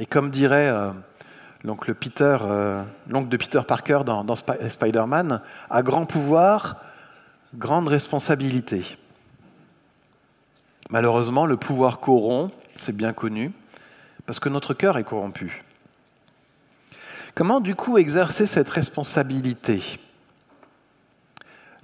Et 0.00 0.06
comme 0.06 0.30
dirait 0.30 0.68
euh, 0.68 0.90
l'oncle 1.64 1.94
Peter, 1.94 2.38
euh, 2.40 2.82
de 3.06 3.36
Peter 3.36 3.60
Parker 3.68 4.00
dans, 4.06 4.24
dans 4.24 4.36
Spider-Man, 4.36 5.42
à 5.68 5.82
grand 5.82 6.06
pouvoir, 6.06 6.80
grande 7.54 7.88
responsabilité. 7.88 8.96
Malheureusement, 10.90 11.46
le 11.46 11.56
pouvoir 11.56 11.98
corrompt, 12.00 12.54
c'est 12.76 12.94
bien 12.94 13.12
connu, 13.12 13.52
parce 14.24 14.38
que 14.38 14.48
notre 14.48 14.74
cœur 14.74 14.98
est 14.98 15.04
corrompu. 15.04 15.64
Comment 17.34 17.60
du 17.60 17.74
coup 17.74 17.98
exercer 17.98 18.46
cette 18.46 18.70
responsabilité? 18.70 19.82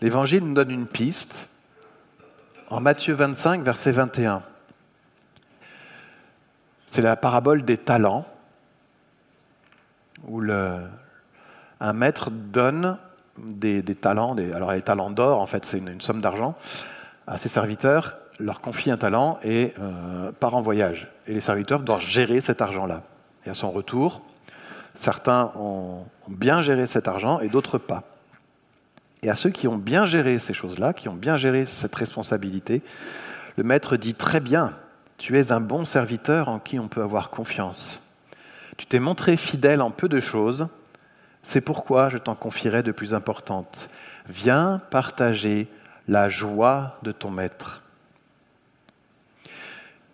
L'Évangile 0.00 0.44
nous 0.44 0.54
donne 0.54 0.70
une 0.70 0.86
piste 0.86 1.48
en 2.70 2.80
Matthieu 2.80 3.14
25, 3.14 3.62
verset 3.62 3.92
21. 3.92 4.42
C'est 6.86 7.02
la 7.02 7.16
parabole 7.16 7.64
des 7.64 7.76
talents, 7.76 8.26
où 10.26 10.42
un 10.42 11.92
maître 11.92 12.30
donne 12.30 12.98
des, 13.38 13.82
talents, 13.94 14.36
alors 14.36 14.72
les 14.72 14.82
talents 14.82 15.10
d'or, 15.10 15.40
en 15.40 15.46
fait 15.46 15.64
c'est 15.64 15.78
une, 15.78 16.00
somme 16.00 16.20
d'argent, 16.20 16.56
à 17.26 17.38
ses 17.38 17.48
serviteurs, 17.48 18.16
leur 18.42 18.60
confie 18.60 18.90
un 18.90 18.96
talent 18.96 19.38
et 19.42 19.72
euh, 19.78 20.32
part 20.32 20.54
en 20.54 20.62
voyage. 20.62 21.08
Et 21.26 21.34
les 21.34 21.40
serviteurs 21.40 21.80
doivent 21.80 22.02
gérer 22.02 22.40
cet 22.40 22.60
argent-là. 22.60 23.02
Et 23.46 23.50
à 23.50 23.54
son 23.54 23.70
retour, 23.70 24.22
certains 24.94 25.52
ont 25.56 26.04
bien 26.28 26.62
géré 26.62 26.86
cet 26.86 27.08
argent 27.08 27.40
et 27.40 27.48
d'autres 27.48 27.78
pas. 27.78 28.02
Et 29.22 29.30
à 29.30 29.36
ceux 29.36 29.50
qui 29.50 29.68
ont 29.68 29.78
bien 29.78 30.04
géré 30.04 30.38
ces 30.38 30.54
choses-là, 30.54 30.92
qui 30.92 31.08
ont 31.08 31.14
bien 31.14 31.36
géré 31.36 31.66
cette 31.66 31.94
responsabilité, 31.94 32.82
le 33.56 33.64
maître 33.64 33.96
dit 33.96 34.14
très 34.14 34.40
bien, 34.40 34.72
tu 35.18 35.38
es 35.38 35.52
un 35.52 35.60
bon 35.60 35.84
serviteur 35.84 36.48
en 36.48 36.58
qui 36.58 36.80
on 36.80 36.88
peut 36.88 37.02
avoir 37.02 37.30
confiance. 37.30 38.02
Tu 38.76 38.86
t'es 38.86 38.98
montré 38.98 39.36
fidèle 39.36 39.80
en 39.80 39.90
peu 39.90 40.08
de 40.08 40.18
choses, 40.18 40.66
c'est 41.42 41.60
pourquoi 41.60 42.08
je 42.08 42.18
t'en 42.18 42.34
confierai 42.34 42.82
de 42.82 42.92
plus 42.92 43.14
importantes. 43.14 43.88
Viens 44.28 44.80
partager 44.90 45.68
la 46.08 46.28
joie 46.28 46.98
de 47.02 47.12
ton 47.12 47.30
maître. 47.30 47.81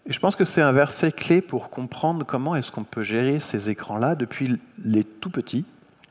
Et 0.08 0.12
je 0.12 0.20
pense 0.20 0.36
que 0.36 0.46
c'est 0.46 0.62
un 0.62 0.72
verset 0.72 1.12
clé 1.12 1.42
pour 1.42 1.68
comprendre 1.68 2.24
comment 2.24 2.56
est-ce 2.56 2.72
qu'on 2.72 2.84
peut 2.84 3.02
gérer 3.02 3.40
ces 3.40 3.68
écrans-là 3.68 4.14
depuis 4.14 4.58
les 4.82 5.04
tout 5.04 5.28
petits, 5.28 5.66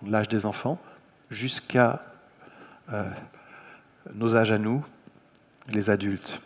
l'âge 0.05 0.27
des 0.27 0.45
enfants, 0.45 0.79
jusqu'à 1.31 2.03
euh, 2.93 3.03
nos 4.13 4.35
âges 4.35 4.51
à 4.51 4.59
nous, 4.59 4.85
les 5.67 5.89
adultes. 5.89 6.39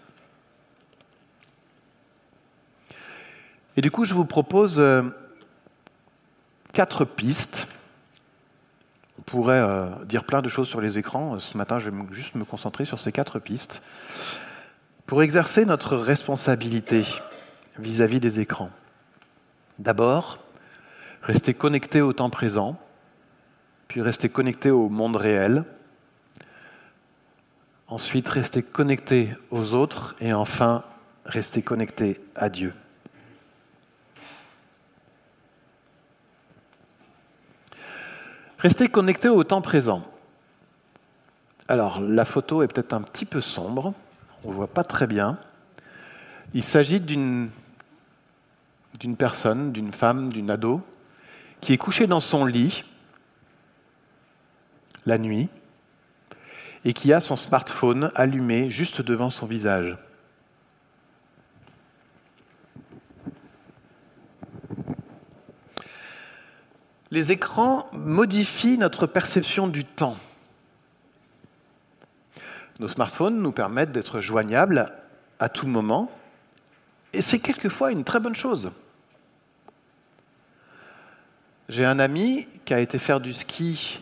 Et 3.76 3.82
du 3.82 3.92
coup, 3.92 4.06
je 4.06 4.14
vous 4.14 4.26
propose 4.26 4.80
euh, 4.80 5.04
quatre 6.72 7.04
pistes. 7.04 7.68
On 9.20 9.24
pourrait 9.24 9.60
euh, 9.60 9.90
dire 10.06 10.24
plein 10.24 10.42
de 10.42 10.48
choses 10.48 10.70
sur 10.70 10.80
les 10.80 10.98
écrans. 10.98 11.38
Ce 11.40 11.58
matin, 11.58 11.80
je 11.80 11.90
vais 11.90 11.98
juste 12.12 12.36
me 12.36 12.46
concentrer 12.46 12.86
sur 12.86 13.02
ces 13.02 13.12
quatre 13.12 13.40
pistes 13.40 13.82
pour 15.06 15.22
exercer 15.22 15.66
notre 15.66 15.98
responsabilité 15.98 17.06
vis-à-vis 17.80 18.18
-vis 18.18 18.22
des 18.22 18.40
écrans. 18.40 18.72
D'abord, 19.80 20.40
rester 21.22 21.54
connecté 21.54 22.02
au 22.02 22.14
temps 22.14 22.30
présent, 22.30 22.80
puis 23.88 24.02
rester 24.02 24.30
connecté 24.30 24.70
au 24.70 24.90
monde 24.90 25.16
réel, 25.16 25.66
Ensuite, 27.92 28.30
rester 28.30 28.64
connecté 28.64 29.36
aux 29.50 29.74
autres 29.74 30.16
et 30.22 30.32
enfin, 30.32 30.86
rester 31.26 31.62
connecté 31.62 32.22
à 32.38 32.48
Dieu. 32.48 32.74
Rester 38.60 38.88
connecté 38.88 39.28
au 39.28 39.44
temps 39.44 39.62
présent. 39.62 40.08
Alors, 41.68 42.00
la 42.00 42.24
photo 42.24 42.64
est 42.64 42.70
peut-être 42.70 42.94
un 42.94 43.02
petit 43.02 43.26
peu 43.26 43.42
sombre, 43.42 43.94
on 44.46 44.52
ne 44.52 44.56
voit 44.56 44.68
pas 44.68 44.86
très 44.86 45.06
bien. 45.06 45.38
Il 46.54 46.64
s'agit 46.64 47.02
d'une 47.02 47.50
d'une 49.02 49.18
personne, 49.18 49.72
d'une 49.72 49.92
femme, 49.92 50.32
d'une 50.32 50.52
ado, 50.52 50.80
qui 51.60 51.74
est 51.74 51.78
couchée 51.78 52.06
dans 52.06 52.20
son 52.20 52.46
lit 52.46 52.86
la 55.08 55.18
nuit, 55.18 55.50
et 56.86 56.94
qui 56.94 57.12
a 57.12 57.20
son 57.20 57.36
smartphone 57.36 58.12
allumé 58.14 58.70
juste 58.70 59.02
devant 59.02 59.32
son 59.32 59.48
visage. 59.48 59.98
Les 67.10 67.32
écrans 67.32 67.90
modifient 67.92 68.78
notre 68.78 69.08
perception 69.08 69.68
du 69.68 69.84
temps. 69.84 70.18
Nos 72.80 72.88
smartphones 72.88 73.42
nous 73.42 73.52
permettent 73.52 73.92
d'être 73.92 74.22
joignables 74.22 74.94
à 75.40 75.50
tout 75.50 75.68
moment, 75.68 76.12
et 77.14 77.24
c'est 77.24 77.40
quelquefois 77.40 77.92
une 77.92 78.04
très 78.04 78.20
bonne 78.20 78.36
chose. 78.36 78.72
J'ai 81.72 81.86
un 81.86 82.00
ami 82.00 82.50
qui 82.66 82.74
a 82.74 82.82
été 82.82 83.00
faire 83.00 83.22
du 83.22 83.32
ski 83.32 84.02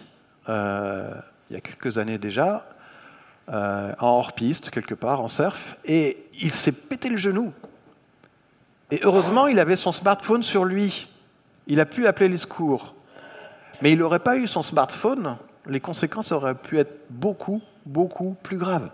euh, 0.49 1.13
il 1.51 1.53
y 1.53 1.55
a 1.55 1.61
quelques 1.61 1.99
années 1.99 2.17
déjà, 2.17 2.67
euh, 3.49 3.93
en 3.99 4.07
hors-piste, 4.07 4.71
quelque 4.71 4.95
part, 4.95 5.21
en 5.21 5.27
surf, 5.27 5.75
et 5.85 6.25
il 6.41 6.51
s'est 6.51 6.71
pété 6.71 7.09
le 7.09 7.17
genou. 7.17 7.53
Et 8.89 9.01
heureusement, 9.03 9.45
il 9.45 9.59
avait 9.59 9.75
son 9.75 9.91
smartphone 9.91 10.41
sur 10.41 10.65
lui. 10.65 11.07
Il 11.67 11.79
a 11.79 11.85
pu 11.85 12.07
appeler 12.07 12.27
les 12.27 12.39
secours. 12.39 12.95
Mais 13.83 13.91
il 13.91 13.99
n'aurait 13.99 14.17
pas 14.17 14.35
eu 14.35 14.47
son 14.47 14.63
smartphone, 14.63 15.37
les 15.67 15.79
conséquences 15.79 16.31
auraient 16.31 16.55
pu 16.55 16.79
être 16.79 17.05
beaucoup, 17.11 17.61
beaucoup 17.85 18.35
plus 18.41 18.57
graves. 18.57 18.89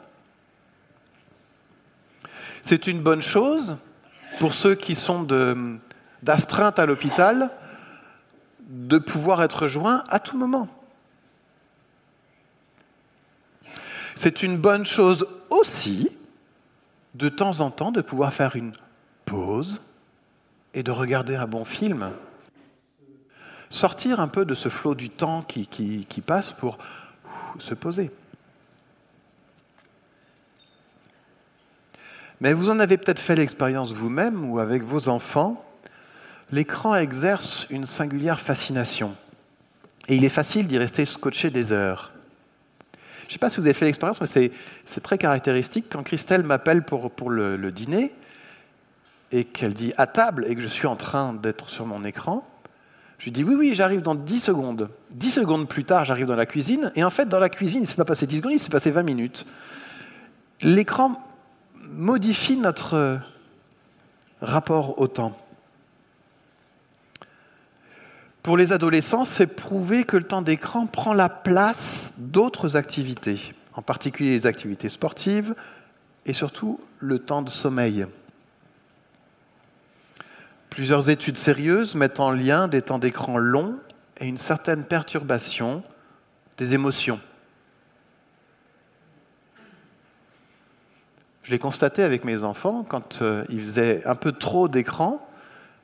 C'est 2.62 2.88
une 2.88 3.00
bonne 3.00 3.22
chose 3.22 3.78
pour 4.38 4.54
ceux 4.54 4.76
qui 4.76 4.96
sont 4.96 5.26
d'astreinte 6.22 6.78
à 6.78 6.86
l'hôpital 6.86 7.52
de 8.66 8.98
pouvoir 8.98 9.44
être 9.44 9.68
joints 9.68 10.04
à 10.08 10.20
tout 10.20 10.38
moment. 10.38 10.68
C'est 14.16 14.44
une 14.44 14.58
bonne 14.58 14.86
chose 14.86 15.28
aussi 15.50 16.18
de 17.16 17.30
temps 17.30 17.60
en 17.60 17.72
temps 17.72 17.92
de 17.92 18.02
pouvoir 18.02 18.34
faire 18.34 18.56
une 18.56 18.74
pause 19.26 19.82
et 20.74 20.84
de 20.84 20.92
regarder 20.92 21.36
un 21.36 21.48
bon 21.48 21.66
film. 21.66 22.12
Sortir 23.70 24.20
un 24.20 24.28
peu 24.28 24.46
de 24.46 24.54
ce 24.54 24.70
flot 24.70 24.96
du 24.96 25.10
temps 25.10 25.42
qui 25.42 26.24
passe 26.26 26.52
pour 26.52 26.78
se 27.60 27.74
poser. 27.74 28.12
Mais 32.42 32.54
vous 32.54 32.70
en 32.70 32.80
avez 32.80 32.98
peut-être 32.98 33.20
fait 33.20 33.36
l'expérience 33.36 33.94
vous-même 33.94 34.50
ou 34.50 34.60
avec 34.60 34.84
vos 34.84 35.08
enfants. 35.08 35.64
L'écran 36.52 36.96
exerce 36.96 37.66
une 37.70 37.86
singulière 37.86 38.40
fascination. 38.40 39.16
Et 40.08 40.16
il 40.16 40.24
est 40.24 40.30
facile 40.30 40.68
d'y 40.68 40.78
rester 40.78 41.06
scotché 41.06 41.50
des 41.50 41.72
heures. 41.72 42.12
Je 43.22 43.28
ne 43.28 43.34
sais 43.34 43.40
pas 43.40 43.50
si 43.50 43.58
vous 43.58 43.64
avez 43.64 43.74
fait 43.74 43.86
l'expérience, 43.86 44.22
mais 44.22 44.52
c'est 44.86 45.02
très 45.02 45.18
caractéristique. 45.18 45.86
Quand 45.90 46.04
Christelle 46.04 46.44
m'appelle 46.44 46.84
pour, 46.84 47.30
le, 47.32 47.72
dîner 47.72 48.14
et 49.32 49.46
qu'elle 49.46 49.74
dit 49.74 49.94
à 49.98 50.06
table 50.06 50.46
et 50.48 50.54
que 50.54 50.62
je 50.62 50.68
suis 50.68 50.86
en 50.86 50.96
train 50.96 51.34
d'être 51.34 51.70
sur 51.70 51.88
mon 51.88 52.04
écran, 52.04 52.48
je 53.18 53.26
lui 53.26 53.32
dis 53.32 53.44
oui, 53.44 53.56
oui, 53.56 53.74
j'arrive 53.74 54.04
dans 54.04 54.14
10 54.14 54.40
secondes. 54.40 54.90
10 55.12 55.32
secondes 55.32 55.68
plus 55.68 55.86
tard, 55.86 56.06
j'arrive 56.06 56.28
dans 56.28 56.36
la 56.36 56.46
cuisine. 56.46 56.92
Et 56.96 57.04
en 57.04 57.10
fait, 57.10 57.28
dans 57.28 57.40
la 57.40 57.50
cuisine, 57.50 57.80
il 57.80 57.84
ne 57.84 57.88
s'est 57.88 57.96
pas 57.96 58.06
passé 58.06 58.28
10 58.28 58.38
secondes, 58.38 58.52
il 58.52 58.60
s'est 58.60 58.70
passé 58.70 58.92
20 58.92 59.02
minutes. 59.02 59.46
L'écran 60.62 61.20
modifie 61.82 62.58
notre 62.58 63.20
rapport 64.42 65.00
au 65.00 65.08
temps. 65.08 65.36
Pour 68.46 68.58
les 68.58 68.74
adolescents, 68.74 69.26
c'est 69.26 69.48
prouvé 69.48 70.04
que 70.04 70.18
le 70.18 70.24
temps 70.24 70.44
d'écran 70.44 70.86
prend 70.86 71.16
la 71.16 71.30
place 71.30 72.14
d'autres 72.20 72.76
activités, 72.76 73.56
en 73.74 73.82
particulier 73.82 74.34
les 74.34 74.46
activités 74.46 74.88
sportives 74.88 75.56
et 76.28 76.34
surtout 76.34 76.80
le 77.00 77.18
temps 77.18 77.42
de 77.42 77.50
sommeil. 77.50 78.06
Plusieurs 80.70 81.10
études 81.10 81.38
sérieuses 81.38 81.96
mettent 81.96 82.20
en 82.20 82.30
lien 82.30 82.68
des 82.68 82.84
temps 82.84 83.00
d'écran 83.00 83.40
longs 83.40 83.80
et 84.20 84.28
une 84.28 84.38
certaine 84.38 84.84
perturbation 84.84 85.82
des 86.60 86.76
émotions. 86.76 87.20
Je 91.42 91.50
l'ai 91.50 91.58
constaté 91.58 92.04
avec 92.04 92.24
mes 92.24 92.44
enfants 92.44 92.86
quand 92.88 93.24
euh, 93.24 93.44
ils 93.50 93.66
faisaient 93.66 94.04
un 94.06 94.14
peu 94.14 94.34
trop 94.34 94.68
d'écran 94.68 95.25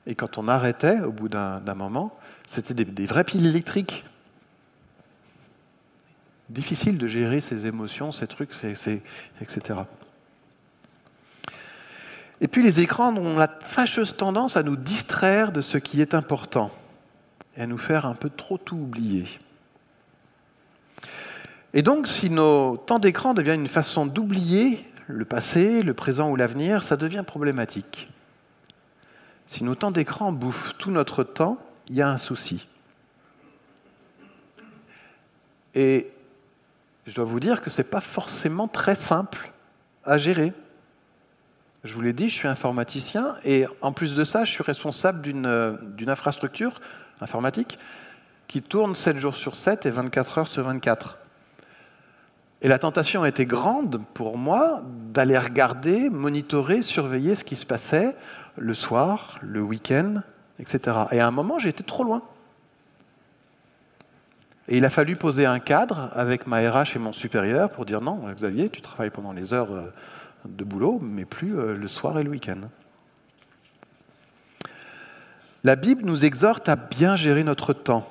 et 0.07 0.15
quand 0.15 0.37
on 0.37 0.47
arrêtait 0.47 0.99
au 1.01 1.11
bout 1.11 1.29
d'un 1.29 1.75
moment, 1.75 2.17
c'était 2.47 2.73
des, 2.73 3.05
vraies 3.05 3.23
piles 3.23 3.45
électriques. 3.45 4.03
Difficile 6.49 6.97
de 6.97 7.07
gérer 7.07 7.39
ses 7.39 7.65
émotions, 7.65 8.11
ces 8.11 8.27
trucs, 8.27 8.51
etc. 8.63 9.79
Et 12.41 12.47
puis 12.47 12.63
les 12.63 12.79
écrans 12.79 13.15
ont 13.15 13.37
la 13.37 13.47
fâcheuse 13.47 14.17
tendance 14.17 14.57
à 14.57 14.63
nous 14.63 14.75
distraire 14.75 15.51
de 15.51 15.61
ce 15.61 15.77
qui 15.77 16.01
est 16.01 16.15
important 16.15 16.71
et 17.55 17.61
à 17.61 17.67
nous 17.67 17.77
faire 17.77 18.05
un 18.05 18.15
peu 18.15 18.29
trop 18.29 18.57
tout 18.57 18.75
oublier. 18.75 19.27
Et 21.73 21.83
donc, 21.83 22.07
si 22.07 22.29
nos 22.29 22.75
temps 22.75 22.99
d'écran 22.99 23.33
deviennent 23.33 23.61
une 23.61 23.67
façon 23.67 24.05
d'oublier 24.05 24.85
le 25.07 25.23
passé, 25.23 25.83
le 25.83 25.93
présent 25.93 26.29
ou 26.29 26.35
l'avenir, 26.35 26.83
ça 26.83 26.97
devient 26.97 27.23
problématique. 27.25 28.10
Si 29.51 29.65
nos 29.65 29.75
temps 29.75 29.91
d'écran 29.91 30.31
bouffent 30.31 30.77
tout 30.77 30.91
notre 30.91 31.25
temps, 31.25 31.57
il 31.89 31.95
y 31.95 32.01
a 32.01 32.09
un 32.09 32.17
souci. 32.17 32.69
Et 35.75 36.09
je 37.05 37.13
dois 37.13 37.25
vous 37.25 37.41
dire 37.41 37.61
que 37.61 37.69
ce 37.69 37.81
n'est 37.81 37.87
pas 37.87 37.99
forcément 37.99 38.69
très 38.69 38.95
simple 38.95 39.51
à 40.05 40.17
gérer. 40.17 40.53
Je 41.83 41.93
vous 41.93 41.99
l'ai 41.99 42.13
dit, 42.13 42.29
je 42.29 42.35
suis 42.35 42.47
informaticien 42.47 43.35
et 43.43 43.65
en 43.81 43.91
plus 43.91 44.15
de 44.15 44.23
ça, 44.23 44.45
je 44.45 44.51
suis 44.51 44.63
responsable 44.63 45.21
d'une 45.21 46.09
infrastructure 46.09 46.79
informatique 47.19 47.77
qui 48.47 48.61
tourne 48.61 48.95
7 48.95 49.17
jours 49.17 49.35
sur 49.35 49.57
7 49.57 49.85
et 49.85 49.91
24 49.91 50.37
heures 50.37 50.47
sur 50.47 50.63
24. 50.63 51.17
Et 52.61 52.69
la 52.69 52.79
tentation 52.79 53.25
était 53.25 53.45
grande 53.45 54.01
pour 54.13 54.37
moi 54.37 54.81
d'aller 55.11 55.37
regarder, 55.37 56.09
monitorer, 56.09 56.83
surveiller 56.83 57.35
ce 57.35 57.43
qui 57.43 57.57
se 57.57 57.65
passait 57.65 58.15
le 58.57 58.73
soir, 58.73 59.39
le 59.41 59.61
week-end, 59.61 60.21
etc. 60.59 60.97
Et 61.11 61.19
à 61.19 61.27
un 61.27 61.31
moment, 61.31 61.59
j'ai 61.59 61.69
été 61.69 61.83
trop 61.83 62.03
loin. 62.03 62.21
Et 64.67 64.77
il 64.77 64.85
a 64.85 64.89
fallu 64.89 65.15
poser 65.15 65.45
un 65.45 65.59
cadre 65.59 66.11
avec 66.15 66.47
ma 66.47 66.59
RH 66.59 66.95
et 66.95 66.99
mon 66.99 67.13
supérieur 67.13 67.71
pour 67.71 67.85
dire 67.85 68.01
non, 68.01 68.21
Xavier, 68.33 68.69
tu 68.69 68.81
travailles 68.81 69.09
pendant 69.09 69.33
les 69.33 69.53
heures 69.53 69.71
euh, 69.73 69.91
de 70.45 70.63
boulot, 70.63 70.99
mais 71.01 71.25
plus 71.25 71.59
euh, 71.59 71.75
le 71.75 71.87
soir 71.87 72.17
et 72.19 72.23
le 72.23 72.29
week-end. 72.29 72.61
La 75.63 75.75
Bible 75.75 76.03
nous 76.05 76.25
exhorte 76.25 76.69
à 76.69 76.75
bien 76.75 77.15
gérer 77.15 77.43
notre 77.43 77.73
temps. 77.73 78.07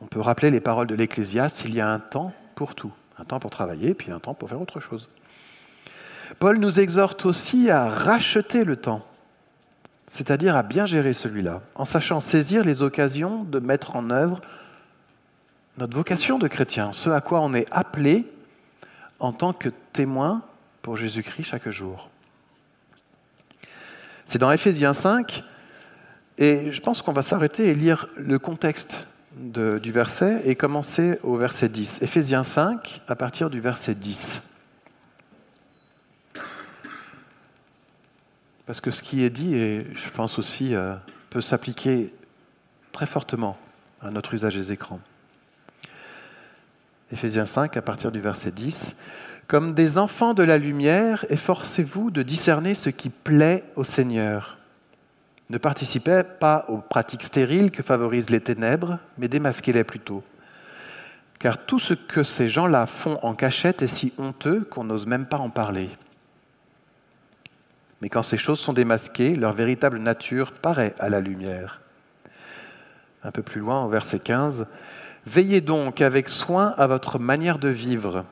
On 0.00 0.06
peut 0.06 0.20
rappeler 0.20 0.50
les 0.50 0.60
paroles 0.60 0.86
de 0.86 0.94
l'Ecclésiaste, 0.94 1.64
il 1.64 1.74
y 1.74 1.80
a 1.80 1.88
un 1.88 1.98
temps 1.98 2.32
pour 2.54 2.74
tout. 2.74 2.92
Un 3.18 3.24
temps 3.24 3.40
pour 3.40 3.50
travailler, 3.50 3.94
puis 3.94 4.10
un 4.10 4.18
temps 4.18 4.34
pour 4.34 4.48
faire 4.48 4.60
autre 4.60 4.80
chose. 4.80 5.08
Paul 6.38 6.58
nous 6.58 6.80
exhorte 6.80 7.24
aussi 7.24 7.70
à 7.70 7.88
racheter 7.88 8.64
le 8.64 8.76
temps 8.76 9.06
c'est-à-dire 10.12 10.56
à 10.56 10.62
bien 10.62 10.84
gérer 10.84 11.14
celui-là, 11.14 11.62
en 11.74 11.86
sachant 11.86 12.20
saisir 12.20 12.64
les 12.64 12.82
occasions 12.82 13.44
de 13.44 13.58
mettre 13.58 13.96
en 13.96 14.10
œuvre 14.10 14.42
notre 15.78 15.96
vocation 15.96 16.38
de 16.38 16.48
chrétien, 16.48 16.92
ce 16.92 17.08
à 17.08 17.22
quoi 17.22 17.40
on 17.40 17.54
est 17.54 17.66
appelé 17.70 18.30
en 19.20 19.32
tant 19.32 19.54
que 19.54 19.70
témoin 19.94 20.42
pour 20.82 20.98
Jésus-Christ 20.98 21.44
chaque 21.44 21.70
jour. 21.70 22.10
C'est 24.26 24.38
dans 24.38 24.52
Éphésiens 24.52 24.92
5, 24.92 25.44
et 26.36 26.70
je 26.72 26.80
pense 26.82 27.00
qu'on 27.00 27.14
va 27.14 27.22
s'arrêter 27.22 27.68
et 27.68 27.74
lire 27.74 28.06
le 28.16 28.38
contexte 28.38 29.06
du 29.34 29.92
verset 29.92 30.42
et 30.44 30.56
commencer 30.56 31.18
au 31.22 31.36
verset 31.38 31.70
10. 31.70 32.02
Éphésiens 32.02 32.44
5, 32.44 33.00
à 33.08 33.16
partir 33.16 33.48
du 33.48 33.60
verset 33.60 33.94
10. 33.94 34.42
Parce 38.72 38.80
que 38.80 38.90
ce 38.90 39.02
qui 39.02 39.22
est 39.22 39.28
dit, 39.28 39.54
et 39.54 39.86
je 39.92 40.08
pense 40.08 40.38
aussi, 40.38 40.74
euh, 40.74 40.94
peut 41.28 41.42
s'appliquer 41.42 42.10
très 42.92 43.04
fortement 43.04 43.58
à 44.00 44.10
notre 44.10 44.32
usage 44.32 44.54
des 44.54 44.72
écrans. 44.72 44.98
Éphésiens 47.12 47.44
5, 47.44 47.76
à 47.76 47.82
partir 47.82 48.10
du 48.10 48.22
verset 48.22 48.50
10. 48.50 48.96
Comme 49.46 49.74
des 49.74 49.98
enfants 49.98 50.32
de 50.32 50.42
la 50.42 50.56
lumière, 50.56 51.26
efforcez-vous 51.28 52.10
de 52.10 52.22
discerner 52.22 52.74
ce 52.74 52.88
qui 52.88 53.10
plaît 53.10 53.62
au 53.76 53.84
Seigneur. 53.84 54.56
Ne 55.50 55.58
participez 55.58 56.22
pas 56.40 56.64
aux 56.68 56.78
pratiques 56.78 57.24
stériles 57.24 57.72
que 57.72 57.82
favorisent 57.82 58.30
les 58.30 58.40
ténèbres, 58.40 58.98
mais 59.18 59.28
démasquez-les 59.28 59.84
plutôt. 59.84 60.24
Car 61.38 61.58
tout 61.66 61.78
ce 61.78 61.92
que 61.92 62.24
ces 62.24 62.48
gens-là 62.48 62.86
font 62.86 63.18
en 63.22 63.34
cachette 63.34 63.82
est 63.82 63.86
si 63.86 64.14
honteux 64.16 64.64
qu'on 64.70 64.84
n'ose 64.84 65.06
même 65.06 65.26
pas 65.26 65.36
en 65.36 65.50
parler. 65.50 65.90
Mais 68.02 68.10
quand 68.10 68.22
ces 68.22 68.36
choses 68.36 68.60
sont 68.60 68.74
démasquées, 68.74 69.36
leur 69.36 69.54
véritable 69.54 69.98
nature 69.98 70.52
paraît 70.52 70.94
à 70.98 71.08
la 71.08 71.20
lumière. 71.20 71.80
Un 73.24 73.30
peu 73.30 73.42
plus 73.42 73.60
loin, 73.60 73.84
au 73.84 73.88
verset 73.88 74.18
15, 74.18 74.66
Veillez 75.24 75.60
donc 75.60 76.00
avec 76.00 76.28
soin 76.28 76.74
à 76.76 76.86
votre 76.86 77.18
manière 77.18 77.58
de 77.58 77.68
vivre. 77.68 78.24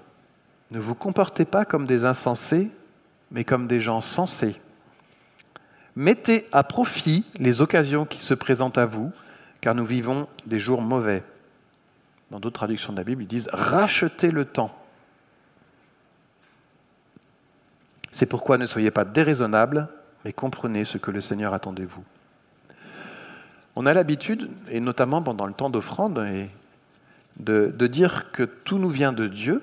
Ne 0.72 0.80
vous 0.80 0.94
comportez 0.94 1.44
pas 1.44 1.64
comme 1.64 1.86
des 1.86 2.04
insensés, 2.04 2.68
mais 3.30 3.44
comme 3.44 3.68
des 3.68 3.80
gens 3.80 4.00
sensés. 4.00 4.60
Mettez 5.94 6.48
à 6.50 6.64
profit 6.64 7.24
les 7.38 7.60
occasions 7.60 8.06
qui 8.06 8.18
se 8.18 8.34
présentent 8.34 8.78
à 8.78 8.86
vous, 8.86 9.12
car 9.60 9.74
nous 9.74 9.86
vivons 9.86 10.26
des 10.46 10.58
jours 10.58 10.82
mauvais. 10.82 11.22
Dans 12.30 12.40
d'autres 12.40 12.58
traductions 12.58 12.92
de 12.92 12.98
la 12.98 13.04
Bible, 13.04 13.22
ils 13.22 13.28
disent 13.28 13.50
rachetez 13.52 14.32
le 14.32 14.44
temps. 14.44 14.76
C'est 18.12 18.26
pourquoi 18.26 18.58
ne 18.58 18.66
soyez 18.66 18.90
pas 18.90 19.04
déraisonnables, 19.04 19.88
mais 20.24 20.32
comprenez 20.32 20.84
ce 20.84 20.98
que 20.98 21.10
le 21.10 21.20
Seigneur 21.20 21.54
attend 21.54 21.72
de 21.72 21.84
vous. 21.84 22.04
On 23.76 23.86
a 23.86 23.94
l'habitude, 23.94 24.50
et 24.68 24.80
notamment 24.80 25.22
pendant 25.22 25.46
le 25.46 25.52
temps 25.52 25.70
d'offrande, 25.70 26.20
de, 27.38 27.86
dire 27.86 28.30
que 28.32 28.42
tout 28.42 28.78
nous 28.78 28.90
vient 28.90 29.12
de 29.12 29.26
Dieu, 29.26 29.62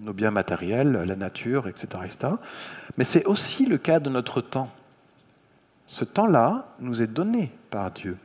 nos 0.00 0.12
biens 0.12 0.30
matériels, 0.30 0.92
la 0.92 1.16
nature, 1.16 1.68
etc. 1.68 1.88
etc. 2.04 2.34
mais 2.96 3.04
c'est 3.04 3.24
aussi 3.26 3.66
le 3.66 3.78
cas 3.78 4.00
de 4.00 4.10
notre 4.10 4.40
temps. 4.40 4.70
Ce 5.86 6.04
temps-là 6.04 6.66
nous 6.80 7.02
est 7.02 7.06
donné 7.06 7.52
par 7.70 7.90
Dieu. 7.90 8.16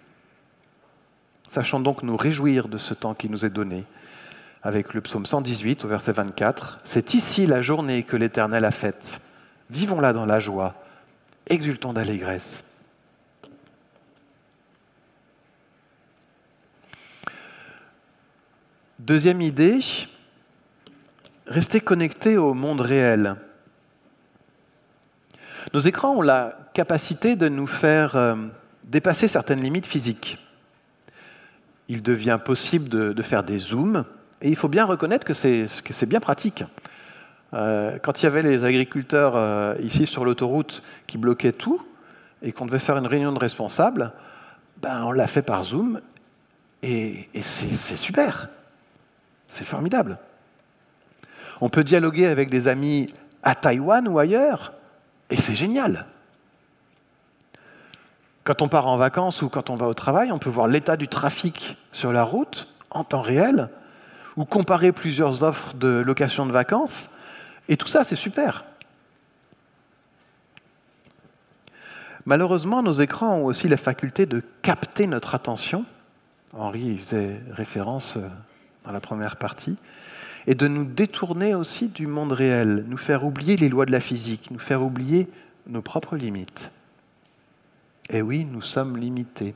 Sachons 1.50 1.80
donc 1.80 2.04
nous 2.04 2.18
réjouir 2.18 2.68
de 2.68 2.78
ce 2.78 2.94
temps 2.94 3.14
qui 3.14 3.30
nous 3.30 3.46
est 3.46 3.50
donné. 3.50 3.86
Avec 4.64 4.94
le 4.94 5.02
psaume 5.02 5.26
118 5.26 5.86
au 5.86 5.88
verset 5.88 6.12
24, 6.12 6.80
C'est 6.84 7.14
ici 7.14 7.46
la 7.46 7.62
journée 7.62 8.04
que 8.04 8.18
l'Éternel 8.18 8.66
a 8.66 8.72
faite. 8.72 9.22
Vivons-la 9.70 10.14
dans 10.14 10.26
la 10.26 10.40
joie, 10.40 10.76
exultons 11.48 11.94
d'allégresse. 11.94 12.64
Deuxième 19.00 19.42
idée, 19.42 19.80
rester 21.48 21.80
connecté 21.80 22.38
au 22.38 22.54
monde 22.54 22.82
réel. 22.82 23.36
Nos 25.74 25.80
écrans 25.80 26.16
ont 26.16 26.22
la 26.22 26.58
capacité 26.74 27.36
de 27.36 27.50
nous 27.50 27.68
faire 27.68 28.16
euh, 28.16 28.36
dépasser 28.84 29.28
certaines 29.28 29.62
limites 29.62 29.88
physiques. 29.88 30.38
Il 31.88 32.02
devient 32.02 32.40
possible 32.44 32.90
de, 32.90 33.22
faire 33.22 33.44
des 33.44 33.60
zooms, 33.60 34.06
et 34.42 34.50
il 34.50 34.56
faut 34.56 34.70
bien 34.70 34.86
reconnaître 34.86 35.26
que 35.26 35.34
c'est 35.34 36.06
bien 36.06 36.20
pratique. 36.20 36.64
Euh, 37.56 37.98
quand 38.02 38.22
il 38.22 38.26
y 38.26 38.28
avait 38.28 38.44
les 38.44 38.66
agriculteurs 38.66 39.34
euh, 39.36 39.76
ici 39.80 40.06
sur 40.06 40.26
l'autoroute 40.26 40.84
qui 41.08 41.18
bloquaient 41.18 41.54
tout, 41.54 41.82
et 42.42 42.52
qu'on 42.52 42.66
devait 42.66 42.80
faire 42.80 42.98
une 42.98 43.08
réunion 43.08 43.32
de 43.32 43.40
responsables, 43.40 44.12
ben, 44.82 45.04
on 45.06 45.12
l'a 45.12 45.28
fait 45.28 45.42
par 45.42 45.64
Zoom, 45.64 46.02
et 46.84 47.30
c'est 47.42 47.96
super. 47.96 48.50
C'est 49.48 49.64
formidable. 49.64 50.18
On 51.62 51.70
peut 51.70 51.84
dialoguer 51.84 52.28
avec 52.28 52.50
des 52.50 52.68
amis 52.68 53.14
à 53.42 53.56
Taïwan 53.56 54.08
ou 54.08 54.20
ailleurs, 54.20 54.74
et 55.30 55.38
c'est 55.38 55.56
génial. 55.56 56.06
Quand 58.44 58.62
on 58.62 58.68
part 58.68 58.88
en 58.88 58.98
vacances 58.98 59.42
ou 59.42 59.50
quand 59.50 59.70
on 59.70 59.76
va 59.76 59.88
au 59.88 59.94
travail, 59.94 60.32
on 60.32 60.38
peut 60.38 60.50
voir 60.50 60.68
l'état 60.68 60.98
du 60.98 61.08
trafic 61.08 61.78
sur 61.92 62.12
la 62.12 62.24
route 62.24 62.68
en 62.92 63.04
temps 63.04 63.22
réel, 63.22 63.70
ou 64.36 64.44
comparer 64.44 64.92
plusieurs 64.92 65.44
offres 65.44 65.74
de 65.76 66.04
location 66.06 66.46
de 66.46 66.52
vacances, 66.52 67.10
et 67.70 67.78
tout 67.78 67.88
ça, 67.88 68.04
c'est 68.04 68.16
super. 68.16 68.66
Malheureusement, 72.26 72.82
nos 72.82 72.94
écrans 72.94 73.36
ont 73.36 73.46
aussi 73.46 73.68
la 73.68 73.78
faculté 73.78 74.26
de 74.26 74.42
capter 74.62 75.06
notre 75.08 75.36
attention. 75.36 75.86
Henri 76.54 76.98
faisait 76.98 77.40
référence 77.52 78.18
euh, 78.18 78.28
dans 78.86 78.92
la 78.92 79.00
première 79.00 79.36
partie 79.36 79.78
et 80.48 80.56
de 80.56 80.68
nous 80.68 80.86
détourner 80.86 81.56
aussi 81.56 81.88
du 81.88 82.08
monde 82.08 82.32
réel, 82.32 82.86
nous 82.88 82.98
faire 82.98 83.26
oublier 83.26 83.58
les 83.58 83.70
lois 83.70 83.86
de 83.86 83.92
la 83.92 84.00
physique, 84.00 84.52
nous 84.52 84.60
faire 84.60 84.84
oublier 84.84 85.28
nos 85.68 85.82
propres 85.82 86.16
limites. 86.16 86.72
Et 88.10 88.22
oui, 88.22 88.46
nous 88.46 88.62
sommes 88.62 88.98
limités. 88.98 89.56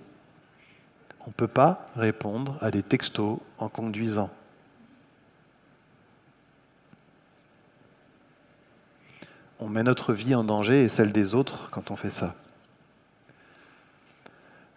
On 1.22 1.28
ne 1.30 1.34
peut 1.34 1.48
pas 1.48 1.90
répondre 1.96 2.58
à 2.62 2.72
des 2.72 2.82
textos 2.82 3.38
en 3.60 3.70
conduisant. 3.70 4.32
On 9.60 9.68
met 9.68 9.84
notre 9.84 10.14
vie 10.14 10.36
en 10.36 10.46
danger 10.46 10.84
et 10.84 10.88
celle 10.88 11.12
des 11.12 11.36
autres 11.36 11.70
quand 11.70 11.92
on 11.92 11.98
fait 11.98 12.10
ça. 12.10 12.34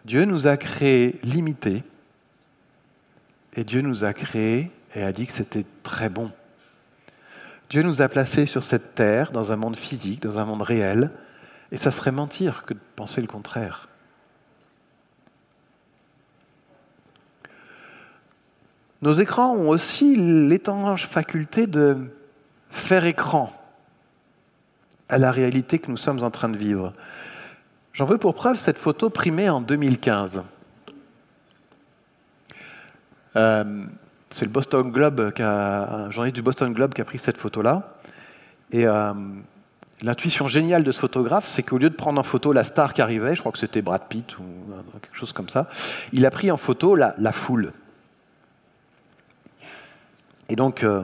Dieu 0.03 0.25
nous 0.25 0.45
a 0.45 0.57
créés 0.57 1.19
limités 1.23 1.83
et 3.55 3.63
Dieu 3.63 3.81
nous 3.81 4.03
a 4.03 4.13
créés 4.13 4.71
et 4.93 5.03
a 5.03 5.13
dit 5.13 5.25
que 5.25 5.33
c'était 5.33 5.65
très 5.83 6.09
bon. 6.09 6.31
Dieu 7.69 7.81
nous 7.81 8.01
a 8.01 8.09
placés 8.09 8.45
sur 8.45 8.63
cette 8.63 8.93
terre, 8.93 9.31
dans 9.31 9.51
un 9.51 9.55
monde 9.55 9.77
physique, 9.77 10.21
dans 10.21 10.37
un 10.37 10.45
monde 10.45 10.61
réel, 10.61 11.11
et 11.71 11.77
ça 11.77 11.89
serait 11.89 12.11
mentir 12.11 12.65
que 12.65 12.73
de 12.73 12.79
penser 12.95 13.21
le 13.21 13.27
contraire. 13.27 13.87
Nos 19.01 19.13
écrans 19.13 19.55
ont 19.55 19.69
aussi 19.69 20.15
l'étrange 20.15 21.07
faculté 21.07 21.67
de 21.67 22.13
faire 22.69 23.05
écran 23.05 23.51
à 25.09 25.17
la 25.17 25.31
réalité 25.31 25.79
que 25.79 25.89
nous 25.89 25.97
sommes 25.97 26.23
en 26.23 26.31
train 26.31 26.49
de 26.49 26.57
vivre. 26.57 26.93
J'en 27.93 28.05
veux 28.05 28.17
pour 28.17 28.33
preuve 28.33 28.57
cette 28.57 28.77
photo 28.77 29.09
primée 29.09 29.49
en 29.49 29.61
2015. 29.61 30.43
Euh, 33.35 33.85
c'est 34.31 34.45
le 34.45 34.51
Boston 34.51 34.91
Globe, 34.91 35.31
qui 35.33 35.41
a, 35.41 35.93
un 35.93 36.11
journaliste 36.11 36.35
du 36.35 36.41
Boston 36.41 36.73
Globe 36.73 36.93
qui 36.93 37.01
a 37.01 37.05
pris 37.05 37.19
cette 37.19 37.37
photo-là. 37.37 37.97
Et 38.71 38.87
euh, 38.87 39.13
l'intuition 40.01 40.47
géniale 40.47 40.83
de 40.83 40.91
ce 40.91 40.99
photographe, 40.99 41.47
c'est 41.47 41.61
qu'au 41.61 41.77
lieu 41.77 41.89
de 41.89 41.95
prendre 41.95 42.19
en 42.19 42.23
photo 42.23 42.51
la 42.51 42.63
star 42.63 42.93
qui 42.93 43.01
arrivait, 43.01 43.35
je 43.35 43.41
crois 43.41 43.51
que 43.51 43.59
c'était 43.59 43.81
Brad 43.81 44.07
Pitt 44.09 44.37
ou 44.39 44.43
quelque 45.01 45.15
chose 45.15 45.33
comme 45.33 45.49
ça, 45.49 45.69
il 46.11 46.25
a 46.25 46.31
pris 46.31 46.49
en 46.49 46.57
photo 46.57 46.95
la, 46.95 47.31
foule. 47.31 47.73
Et 50.49 50.55
donc, 50.55 50.83
euh, 50.83 51.03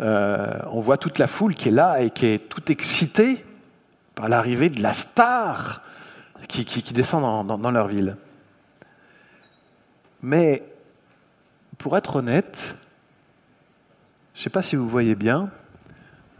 euh, 0.00 0.58
on 0.70 0.80
voit 0.80 0.96
toute 0.96 1.18
la 1.18 1.26
foule 1.26 1.54
qui 1.54 1.68
est 1.68 1.72
là 1.72 2.00
et 2.00 2.10
qui 2.10 2.26
est 2.26 2.48
toute 2.48 2.70
excitée 2.70 3.44
par 4.14 4.28
l'arrivée 4.28 4.70
de 4.70 4.82
la 4.82 4.92
star 4.92 5.82
qui, 6.48 6.64
descend 6.92 7.46
dans 7.46 7.70
leur 7.70 7.86
ville. 7.86 8.16
Mais 10.22 10.62
pour 11.78 11.96
être 11.96 12.16
honnête, 12.16 12.76
je 14.34 14.40
ne 14.40 14.42
sais 14.44 14.50
pas 14.50 14.62
si 14.62 14.76
vous 14.76 14.88
voyez 14.88 15.14
bien, 15.14 15.50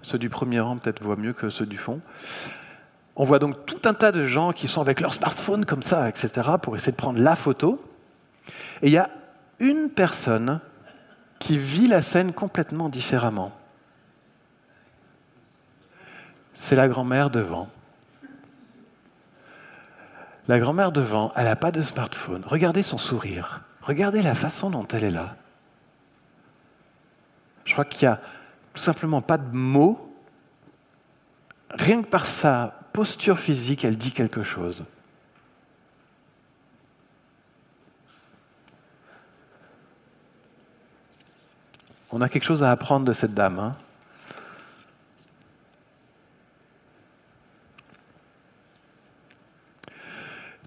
ceux 0.02 0.18
du 0.18 0.28
premier 0.28 0.60
rang 0.60 0.76
peut-être 0.76 1.02
voient 1.02 1.16
mieux 1.16 1.32
que 1.32 1.50
ceux 1.50 1.66
du 1.66 1.78
fond. 1.78 2.00
On 3.16 3.24
voit 3.24 3.38
donc 3.38 3.66
tout 3.66 3.80
un 3.84 3.94
tas 3.94 4.12
de 4.12 4.26
gens 4.26 4.52
qui 4.52 4.68
sont 4.68 4.80
avec 4.80 5.00
leur 5.00 5.12
smartphone 5.12 5.66
comme 5.66 5.82
ça, 5.82 6.08
etc., 6.08 6.30
pour 6.62 6.76
essayer 6.76 6.92
de 6.92 6.96
prendre 6.96 7.18
la 7.18 7.36
photo. 7.36 7.82
Et 8.82 8.86
il 8.86 8.92
y 8.92 8.98
a 8.98 9.10
une 9.58 9.90
personne 9.90 10.60
qui 11.40 11.58
vit 11.58 11.88
la 11.88 12.02
scène 12.02 12.32
complètement 12.32 12.88
différemment. 12.88 13.50
C'est 16.54 16.76
la 16.76 16.86
grand-mère 16.86 17.30
devant. 17.30 17.68
La 20.46 20.58
grand-mère 20.60 20.92
devant, 20.92 21.32
elle 21.34 21.46
n'a 21.46 21.56
pas 21.56 21.72
de 21.72 21.82
smartphone. 21.82 22.44
Regardez 22.46 22.82
son 22.82 22.98
sourire. 22.98 23.62
Regardez 23.80 24.22
la 24.22 24.34
façon 24.34 24.70
dont 24.70 24.86
elle 24.88 25.04
est 25.04 25.10
là. 25.10 25.36
Je 27.64 27.72
crois 27.72 27.84
qu'il 27.86 28.06
n'y 28.06 28.12
a 28.12 28.20
tout 28.74 28.82
simplement 28.82 29.22
pas 29.22 29.38
de 29.38 29.50
mots. 29.50 30.14
Rien 31.70 32.02
que 32.02 32.08
par 32.08 32.26
sa 32.26 32.80
posture 32.92 33.38
physique, 33.38 33.84
elle 33.84 33.96
dit 33.96 34.12
quelque 34.12 34.42
chose. 34.42 34.84
On 42.12 42.20
a 42.20 42.28
quelque 42.28 42.44
chose 42.44 42.64
à 42.64 42.72
apprendre 42.72 43.06
de 43.06 43.12
cette 43.12 43.34
dame. 43.34 43.60
Hein. 43.60 43.76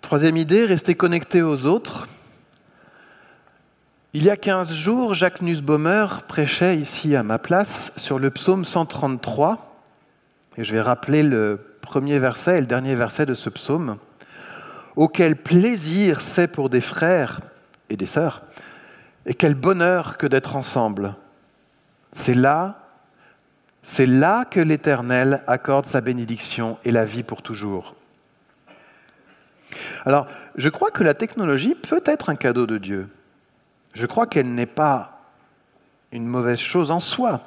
Troisième 0.02 0.38
idée, 0.38 0.66
rester 0.66 0.96
connecté 0.96 1.42
aux 1.42 1.66
autres. 1.66 2.08
Il 4.14 4.24
y 4.24 4.30
a 4.30 4.38
15 4.38 4.72
jours, 4.72 5.16
Jacques 5.16 5.42
Nussbaumer 5.42 6.06
prêchait 6.30 6.78
ici 6.78 7.16
à 7.16 7.24
ma 7.24 7.40
place 7.40 7.92
sur 7.98 8.20
le 8.20 8.30
psaume 8.30 8.64
133. 8.64 9.82
Et 10.58 10.64
je 10.64 10.72
vais 10.72 10.82
rappeler 10.82 11.24
le 11.24 11.78
premier 11.82 12.20
verset 12.20 12.58
et 12.58 12.62
le 12.62 12.68
dernier 12.68 12.96
verset 12.96 13.26
de 13.26 13.34
ce 13.34 13.50
psaume. 13.50 13.98
Auquel 14.96 15.36
plaisir 15.36 16.22
c'est 16.22 16.48
pour 16.48 16.70
des 16.70 16.80
frères 16.80 17.42
et 17.90 17.98
des 17.98 18.06
sœurs, 18.06 18.44
et 19.26 19.34
quel 19.34 19.56
bonheur 19.56 20.18
que 20.18 20.28
d'être 20.28 20.56
ensemble. 20.56 21.16
C'est 22.14 22.36
là, 22.36 22.80
c'est 23.82 24.06
là 24.06 24.46
que 24.46 24.60
l'Éternel 24.60 25.44
accorde 25.48 25.88
sa 25.88 26.00
bénédiction 26.00 26.78
et 26.86 26.92
la 26.92 27.06
vie 27.06 27.24
pour 27.24 27.42
toujours. 27.42 27.96
Alors, 30.06 30.28
je 30.56 30.70
crois 30.70 30.92
que 30.92 31.04
la 31.04 31.16
technologie 31.16 31.74
peut 31.74 32.04
être 32.06 32.30
un 32.30 32.36
cadeau 32.36 32.68
de 32.68 32.78
Dieu. 32.78 33.10
Je 33.94 34.06
crois 34.06 34.28
qu'elle 34.28 34.54
n'est 34.54 34.68
pas 34.68 35.22
une 36.12 36.28
mauvaise 36.28 36.60
chose 36.60 36.92
en 36.92 37.00
soi, 37.00 37.42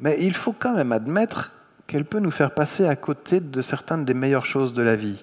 mais 0.00 0.16
il 0.20 0.34
faut 0.34 0.54
quand 0.54 0.74
même 0.74 0.92
admettre 0.92 1.52
qu'elle 1.86 2.06
peut 2.06 2.18
nous 2.18 2.30
faire 2.30 2.54
passer 2.54 2.86
à 2.86 2.96
côté 2.96 3.40
de 3.40 3.60
certaines 3.60 4.06
des 4.06 4.14
meilleures 4.14 4.46
choses 4.46 4.72
de 4.72 4.82
la 4.82 4.96
vie. 4.96 5.22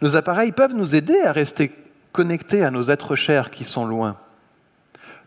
Nos 0.00 0.16
appareils 0.16 0.52
peuvent 0.52 0.74
nous 0.74 0.94
aider 0.94 1.20
à 1.20 1.32
rester 1.32 1.70
connectés 2.12 2.64
à 2.64 2.70
nos 2.70 2.84
êtres 2.84 3.14
chers 3.14 3.50
qui 3.50 3.64
sont 3.64 3.84
loin. 3.84 4.16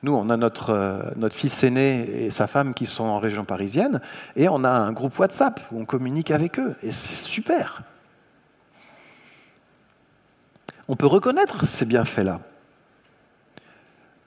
Nous, 0.04 0.14
on 0.14 0.30
a 0.30 0.38
notre, 0.38 0.70
euh, 0.70 1.02
notre 1.16 1.36
fils 1.36 1.64
aîné 1.64 2.26
et 2.26 2.30
sa 2.30 2.48
femme 2.48 2.74
qui 2.74 2.86
sont 2.86 3.04
en 3.04 3.20
région 3.20 3.46
parisienne, 3.46 4.02
et 4.36 4.48
on 4.48 4.64
a 4.64 4.70
un 4.70 4.92
groupe 4.92 5.18
WhatsApp 5.18 5.60
où 5.72 5.80
on 5.80 5.86
communique 5.86 6.32
avec 6.32 6.60
eux, 6.60 6.76
et 6.84 6.92
c'est 6.92 7.16
super. 7.16 7.82
On 10.88 10.96
peut 10.96 11.08
reconnaître 11.08 11.68
ces 11.68 11.86
bienfaits-là. 11.86 12.40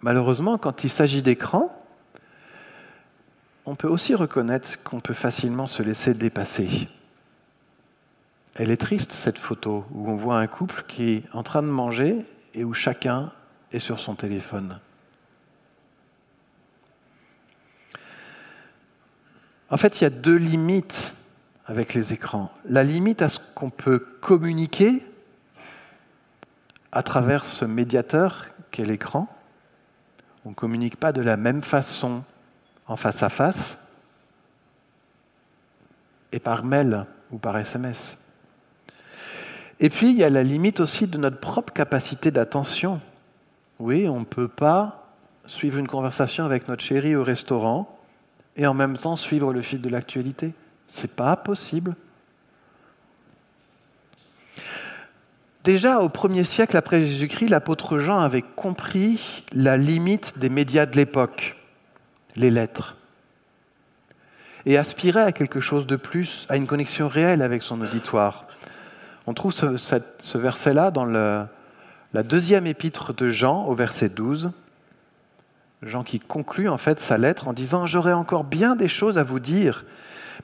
Malheureusement, 0.02 0.58
quand 0.58 0.82
il 0.84 0.90
s'agit 0.90 1.22
d'écran, 1.22 1.74
on 3.66 3.76
peut 3.76 3.88
aussi 3.88 4.14
reconnaître 4.14 4.82
qu'on 4.82 5.00
peut 5.00 5.14
facilement 5.14 5.66
se 5.66 5.82
laisser 5.82 6.14
dépasser. 6.14 6.88
Elle 8.56 8.70
est 8.70 8.76
triste, 8.76 9.12
cette 9.12 9.38
photo, 9.38 9.84
où 9.92 10.10
on 10.10 10.16
voit 10.16 10.38
un 10.38 10.46
couple 10.46 10.84
qui 10.88 11.12
est 11.12 11.22
en 11.32 11.42
train 11.42 11.62
de 11.62 11.68
manger 11.68 12.24
et 12.54 12.64
où 12.64 12.74
chacun 12.74 13.30
est 13.72 13.78
sur 13.78 14.00
son 14.00 14.14
téléphone. 14.14 14.80
En 19.70 19.76
fait, 19.76 20.00
il 20.00 20.04
y 20.04 20.06
a 20.06 20.10
deux 20.10 20.36
limites 20.36 21.14
avec 21.66 21.94
les 21.94 22.12
écrans. 22.12 22.50
La 22.64 22.82
limite 22.82 23.22
à 23.22 23.28
ce 23.28 23.38
qu'on 23.54 23.70
peut 23.70 24.04
communiquer 24.20 25.06
à 26.90 27.04
travers 27.04 27.44
ce 27.44 27.64
médiateur 27.64 28.46
qu'est 28.72 28.84
l'écran. 28.84 29.28
On 30.44 30.50
ne 30.50 30.54
communique 30.54 30.96
pas 30.96 31.12
de 31.12 31.20
la 31.20 31.36
même 31.36 31.62
façon 31.62 32.24
en 32.88 32.96
face 32.96 33.22
à 33.22 33.28
face 33.28 33.78
et 36.32 36.40
par 36.40 36.64
mail 36.64 37.06
ou 37.30 37.38
par 37.38 37.56
SMS. 37.56 38.16
Et 39.78 39.88
puis, 39.88 40.10
il 40.10 40.16
y 40.16 40.24
a 40.24 40.30
la 40.30 40.42
limite 40.42 40.80
aussi 40.80 41.06
de 41.06 41.16
notre 41.16 41.38
propre 41.38 41.72
capacité 41.72 42.32
d'attention. 42.32 43.00
Oui, 43.78 44.08
on 44.08 44.20
ne 44.20 44.24
peut 44.24 44.48
pas 44.48 45.14
suivre 45.46 45.78
une 45.78 45.88
conversation 45.88 46.44
avec 46.44 46.66
notre 46.66 46.82
chérie 46.82 47.14
au 47.14 47.22
restaurant 47.22 47.99
et 48.56 48.66
en 48.66 48.74
même 48.74 48.96
temps 48.96 49.16
suivre 49.16 49.52
le 49.52 49.62
fil 49.62 49.80
de 49.80 49.88
l'actualité. 49.88 50.52
Ce 50.88 51.02
n'est 51.02 51.08
pas 51.08 51.36
possible. 51.36 51.94
Déjà 55.62 56.00
au 56.00 56.08
premier 56.08 56.44
siècle 56.44 56.76
après 56.76 57.04
Jésus-Christ, 57.04 57.48
l'apôtre 57.48 57.98
Jean 57.98 58.18
avait 58.18 58.42
compris 58.42 59.44
la 59.52 59.76
limite 59.76 60.38
des 60.38 60.48
médias 60.48 60.86
de 60.86 60.96
l'époque, 60.96 61.56
les 62.34 62.50
lettres, 62.50 62.96
et 64.64 64.78
aspirait 64.78 65.22
à 65.22 65.32
quelque 65.32 65.60
chose 65.60 65.86
de 65.86 65.96
plus, 65.96 66.46
à 66.48 66.56
une 66.56 66.66
connexion 66.66 67.08
réelle 67.08 67.42
avec 67.42 67.62
son 67.62 67.80
auditoire. 67.82 68.46
On 69.26 69.34
trouve 69.34 69.52
ce, 69.52 70.38
verset-là 70.38 70.90
dans 70.90 71.04
la 71.04 72.22
deuxième 72.22 72.66
épître 72.66 73.12
de 73.12 73.28
Jean, 73.28 73.66
au 73.66 73.74
verset 73.74 74.08
12. 74.08 74.52
Jean 75.82 76.04
qui 76.04 76.20
conclut 76.20 76.68
en 76.68 76.76
fait 76.76 77.00
sa 77.00 77.16
lettre 77.16 77.48
en 77.48 77.52
disant 77.52 77.86
J'aurai 77.86 78.12
encore 78.12 78.44
bien 78.44 78.76
des 78.76 78.88
choses 78.88 79.18
à 79.18 79.24
vous 79.24 79.40
dire, 79.40 79.84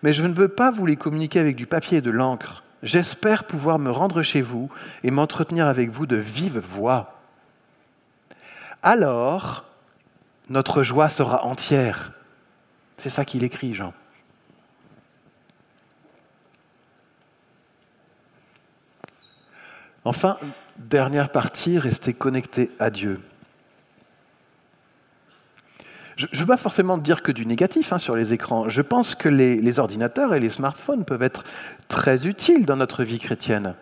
mais 0.03 0.13
je 0.13 0.23
ne 0.23 0.33
veux 0.33 0.49
pas 0.49 0.71
vous 0.71 0.87
les 0.87 0.97
communiquer 0.97 1.39
avec 1.39 1.57
du 1.57 1.67
papier 1.67 1.99
et 1.99 2.03
de 2.03 2.11
l'encre. 2.11 2.63
J'espère 2.83 3.45
pouvoir 3.45 3.79
me 3.79 3.91
rendre 3.91 4.23
chez 4.23 4.43
vous 4.43 4.71
et 5.03 5.11
m'entretenir 5.11 5.67
avec 5.67 5.91
vous 5.91 6.07
de 6.07 6.17
vive 6.17 6.59
voix. 6.59 7.21
Alors, 8.83 9.65
notre 10.49 10.83
joie 10.83 11.09
sera 11.09 11.45
entière. 11.45 12.13
C'est 12.99 13.11
ça 13.11 13.25
qu'il 13.25 13.45
écrit, 13.45 13.75
Jean. 13.75 13.93
Enfin, 20.05 20.37
dernière 20.79 21.31
partie, 21.31 21.79
rester 21.79 22.13
connecté 22.15 22.71
à 22.79 22.91
Dieu. 22.91 23.21
Je 26.17 26.27
ne 26.33 26.39
veux 26.39 26.47
pas 26.47 26.57
forcément 26.57 26.97
dire 26.97 27.23
que 27.23 27.31
du 27.31 27.45
négatif 27.45 27.93
hein, 27.93 27.99
sur 27.99 28.17
les 28.17 28.33
écrans. 28.33 28.71
Je 28.71 28.81
pense 28.81 29.15
que 29.15 29.29
les, 29.29 29.79
ordinateurs 29.79 30.35
et 30.35 30.41
les 30.41 30.49
smartphones 30.49 31.05
peuvent 31.05 31.23
être 31.23 31.45
très 31.89 32.27
utiles 32.27 32.65
dans 32.65 32.77
notre 32.77 33.05
vie 33.05 33.19
chrétienne. 33.19 33.75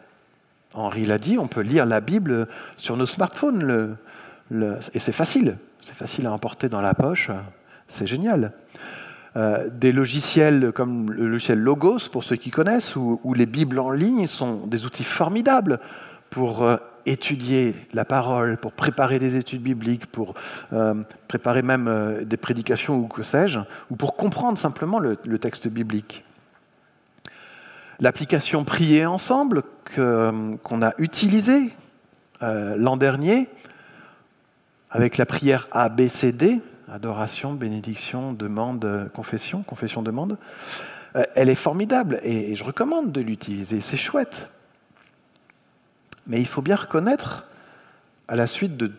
Henri 0.72 1.06
l'a 1.06 1.18
dit, 1.18 1.38
on 1.38 1.46
peut 1.46 1.60
lire 1.60 1.86
la 1.86 2.00
Bible 2.00 2.48
sur 2.76 2.96
nos 2.96 3.06
smartphones. 3.06 3.96
et 4.50 4.98
c'est 4.98 5.12
facile. 5.12 5.58
C'est 5.80 5.94
facile 5.94 6.26
à 6.26 6.32
emporter 6.32 6.68
dans 6.68 6.80
la 6.80 6.94
poche. 6.94 7.30
C'est 7.86 8.08
génial. 8.08 8.52
Euh, 9.36 9.68
des 9.68 9.92
logiciels 9.92 10.72
comme 10.72 11.12
le 11.12 11.28
logiciel 11.28 11.58
Logos, 11.58 12.08
pour 12.10 12.24
ceux 12.24 12.36
qui 12.36 12.50
connaissent, 12.50 12.96
ou, 12.96 13.34
les 13.34 13.46
Bibles 13.46 13.78
en 13.78 13.90
ligne 13.90 14.26
sont 14.26 14.66
des 14.66 14.84
outils 14.84 15.04
formidables 15.04 15.78
pour 16.30 16.64
euh, 16.64 16.76
étudier 17.06 17.74
la 17.92 18.04
parole, 18.04 18.56
pour 18.56 18.72
préparer 18.72 19.18
des 19.18 19.36
études 19.36 19.62
bibliques, 19.62 20.06
pour 20.06 20.34
euh, 20.72 20.94
préparer 21.28 21.62
même 21.62 21.88
euh, 21.88 22.24
des 22.24 22.36
prédications 22.36 22.96
ou 22.96 23.06
que 23.06 23.22
sais-je, 23.22 23.60
ou 23.90 23.96
pour 23.96 24.16
comprendre 24.16 24.58
simplement 24.58 24.98
le, 24.98 25.16
texte 25.38 25.68
biblique. 25.68 26.24
L'application 28.00 28.64
Prier 28.64 29.06
ensemble 29.06 29.62
qu'on 29.94 30.82
a 30.82 30.92
utilisée 30.98 31.70
l'an 32.40 32.96
dernier 32.96 33.48
avec 34.90 35.16
la 35.16 35.26
prière 35.26 35.68
ABCD, 35.70 36.60
adoration, 36.90 37.54
bénédiction, 37.54 38.32
demande, 38.32 39.10
confession, 39.14 39.62
confession, 39.62 40.02
demande, 40.02 40.38
elle 41.34 41.48
est 41.48 41.54
formidable 41.54 42.20
et 42.22 42.56
je 42.56 42.64
recommande 42.64 43.12
de 43.12 43.20
l'utiliser, 43.20 43.80
c'est 43.80 43.96
chouette. 43.96 44.48
Mais 46.26 46.40
il 46.40 46.46
faut 46.46 46.62
bien 46.62 46.76
reconnaître, 46.76 47.44
à 48.28 48.36
la 48.36 48.46
suite 48.46 48.76
de 48.76 48.92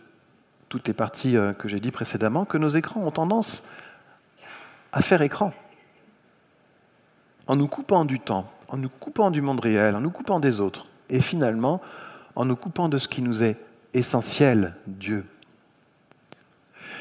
toutes 0.69 0.87
les 0.87 0.93
parties 0.93 1.37
euh, 1.37 1.53
que 1.53 1.67
j'ai 1.67 1.79
dit 1.79 1.91
précédemment, 1.91 2.45
que 2.45 2.57
nos 2.57 2.69
écrans 2.69 3.01
ont 3.01 3.11
tendance 3.11 3.63
à 4.91 5.01
faire 5.01 5.21
écran. 5.21 5.53
En 7.47 7.55
nous 7.55 7.67
coupant 7.67 8.05
du 8.05 8.19
temps, 8.19 8.51
en 8.67 8.77
nous 8.77 8.89
coupant 8.89 9.31
du 9.31 9.41
monde 9.41 9.59
réel, 9.59 9.95
en 9.95 10.01
nous 10.01 10.11
coupant 10.11 10.39
des 10.39 10.59
autres, 10.59 10.87
et 11.09 11.21
finalement 11.21 11.81
en 12.35 12.45
nous 12.45 12.55
coupant 12.55 12.89
de 12.89 12.97
ce 12.97 13.07
qui 13.07 13.21
nous 13.21 13.43
est 13.43 13.57
essentiel, 13.93 14.75
Dieu. 14.87 15.25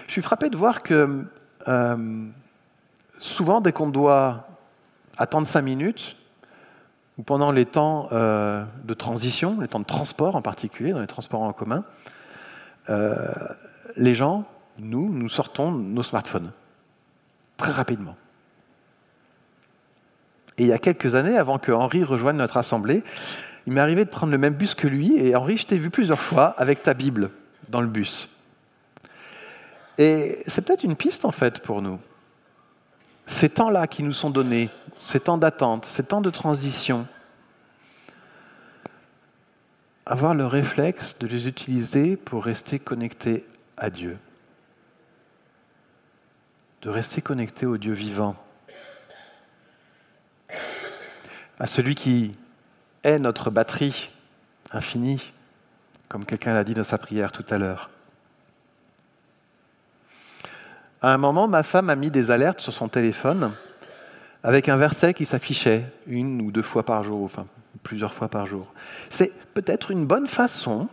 Je 0.06 0.12
suis 0.12 0.22
frappé 0.22 0.50
de 0.50 0.56
voir 0.56 0.82
que 0.82 1.24
euh, 1.66 2.26
souvent, 3.18 3.60
dès 3.60 3.72
qu'on 3.72 3.88
doit 3.88 4.46
attendre 5.16 5.46
cinq 5.46 5.62
minutes, 5.62 6.16
ou 7.18 7.22
pendant 7.22 7.52
les 7.52 7.66
temps 7.66 8.08
euh, 8.12 8.64
de 8.84 8.94
transition, 8.94 9.60
les 9.60 9.68
temps 9.68 9.80
de 9.80 9.84
transport 9.84 10.36
en 10.36 10.42
particulier, 10.42 10.92
dans 10.92 11.00
les 11.00 11.06
transports 11.06 11.42
en 11.42 11.52
commun, 11.52 11.84
euh, 12.90 13.32
les 13.96 14.14
gens, 14.14 14.44
nous, 14.78 15.12
nous 15.12 15.28
sortons 15.28 15.70
nos 15.70 16.02
smartphones 16.02 16.50
très 17.56 17.72
rapidement. 17.72 18.16
Et 20.58 20.64
il 20.64 20.68
y 20.68 20.72
a 20.72 20.78
quelques 20.78 21.14
années, 21.14 21.36
avant 21.36 21.58
que 21.58 21.72
Henri 21.72 22.04
rejoigne 22.04 22.36
notre 22.36 22.56
assemblée, 22.56 23.02
il 23.66 23.72
m'est 23.72 23.80
arrivé 23.80 24.04
de 24.04 24.10
prendre 24.10 24.32
le 24.32 24.38
même 24.38 24.54
bus 24.54 24.74
que 24.74 24.86
lui, 24.86 25.16
et 25.16 25.34
Henri, 25.34 25.56
je 25.56 25.66
t'ai 25.66 25.78
vu 25.78 25.90
plusieurs 25.90 26.20
fois 26.20 26.46
avec 26.58 26.82
ta 26.82 26.94
Bible 26.94 27.30
dans 27.68 27.80
le 27.80 27.86
bus. 27.86 28.28
Et 29.98 30.42
c'est 30.46 30.62
peut-être 30.62 30.84
une 30.84 30.96
piste 30.96 31.24
en 31.24 31.30
fait 31.30 31.60
pour 31.60 31.80
nous. 31.80 31.98
Ces 33.26 33.48
temps-là 33.48 33.86
qui 33.86 34.02
nous 34.02 34.12
sont 34.12 34.30
donnés, 34.30 34.70
ces 34.98 35.20
temps 35.20 35.38
d'attente, 35.38 35.86
ces 35.86 36.04
temps 36.04 36.20
de 36.20 36.30
transition, 36.30 37.06
avoir 40.06 40.34
le 40.34 40.46
réflexe 40.46 41.16
de 41.18 41.26
les 41.26 41.48
utiliser 41.48 42.16
pour 42.16 42.44
rester 42.44 42.78
connecté 42.78 43.46
à 43.76 43.90
Dieu, 43.90 44.18
de 46.82 46.90
rester 46.90 47.22
connecté 47.22 47.64
au 47.64 47.78
Dieu 47.78 47.94
vivant, 47.94 48.36
à 51.58 51.66
celui 51.66 51.94
qui 51.94 52.32
est 53.02 53.18
notre 53.18 53.50
batterie 53.50 54.10
infinie, 54.70 55.32
comme 56.08 56.26
quelqu'un 56.26 56.52
l'a 56.52 56.64
dit 56.64 56.74
dans 56.74 56.84
sa 56.84 56.98
prière 56.98 57.32
tout 57.32 57.46
à 57.48 57.58
l'heure. 57.58 57.90
À 61.04 61.12
un 61.12 61.18
moment, 61.18 61.48
ma 61.48 61.62
femme 61.62 61.90
a 61.90 61.96
mis 61.96 62.10
des 62.10 62.30
alertes 62.30 62.62
sur 62.62 62.72
son 62.72 62.88
téléphone 62.88 63.52
avec 64.42 64.70
un 64.70 64.78
verset 64.78 65.12
qui 65.12 65.26
s'affichait 65.26 65.84
une 66.06 66.40
ou 66.40 66.50
deux 66.50 66.62
fois 66.62 66.82
par 66.82 67.04
jour, 67.04 67.22
enfin 67.24 67.46
plusieurs 67.82 68.14
fois 68.14 68.28
par 68.28 68.46
jour. 68.46 68.72
C'est 69.10 69.30
peut-être 69.52 69.90
une 69.90 70.06
bonne 70.06 70.26
façon 70.26 70.88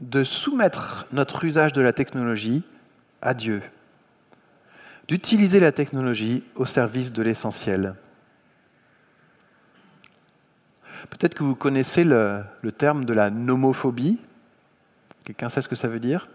de 0.00 0.24
soumettre 0.24 1.06
notre 1.12 1.44
usage 1.44 1.72
de 1.72 1.80
la 1.80 1.92
technologie 1.92 2.64
à 3.22 3.32
Dieu, 3.32 3.62
d'utiliser 5.06 5.60
la 5.60 5.70
technologie 5.70 6.42
au 6.56 6.66
service 6.66 7.12
de 7.12 7.22
l'essentiel. 7.22 7.94
Peut-être 11.10 11.34
que 11.34 11.44
vous 11.44 11.54
connaissez 11.54 12.02
le, 12.02 12.42
le, 12.60 12.72
terme 12.72 13.04
de 13.04 13.12
la 13.12 13.30
nomophobie. 13.30 14.18
Quelqu'un 15.24 15.48
sait 15.48 15.62
ce 15.62 15.68
que 15.68 15.76
ça 15.76 15.86
veut 15.86 16.00
dire? 16.00 16.26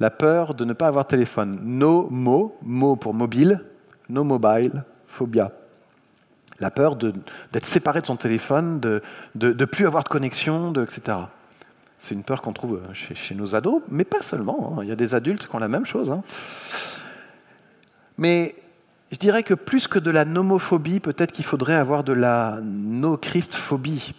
La 0.00 0.10
peur 0.10 0.54
de 0.54 0.64
ne 0.64 0.72
pas 0.72 0.88
avoir 0.88 1.06
téléphone. 1.06 1.58
No 1.62 2.08
mo, 2.10 2.56
mo 2.62 2.96
pour 2.96 3.14
mobile, 3.14 3.60
no 4.08 4.24
mobile, 4.24 4.84
phobia. 5.06 5.52
La 6.60 6.70
peur 6.70 6.96
d'être 6.96 7.66
séparé 7.66 8.00
de 8.00 8.06
son 8.06 8.16
téléphone, 8.16 8.80
de 8.80 9.02
ne 9.34 9.64
plus 9.64 9.86
avoir 9.86 10.04
de 10.04 10.08
connexion, 10.08 10.72
etc. 10.74 11.18
C'est 12.04 12.14
une 12.14 12.22
peur 12.22 12.42
qu'on 12.42 12.52
trouve 12.52 12.80
chez, 12.92 13.34
nos 13.34 13.54
ados, 13.54 13.82
mais 13.88 14.04
pas 14.04 14.22
seulement. 14.22 14.76
Hein. 14.76 14.82
Il 14.82 14.88
y 14.88 14.92
a 14.92 14.96
des 14.96 15.14
adultes 15.14 15.46
qui 15.46 15.56
ont 15.56 15.58
la 15.58 15.68
même 15.68 15.86
chose. 15.86 16.10
Hein. 16.10 16.22
Mais 18.18 18.54
je 19.10 19.16
dirais 19.16 19.42
que 19.42 19.54
plus 19.54 19.88
que 19.88 19.98
de 19.98 20.10
la 20.10 20.26
nomophobie, 20.26 21.00
peut-être 21.00 21.32
qu'il 21.32 21.46
faudrait 21.46 21.74
avoir 21.74 22.04
de 22.04 22.12
la 22.12 22.58
no-Christ-phobie. 22.62 24.14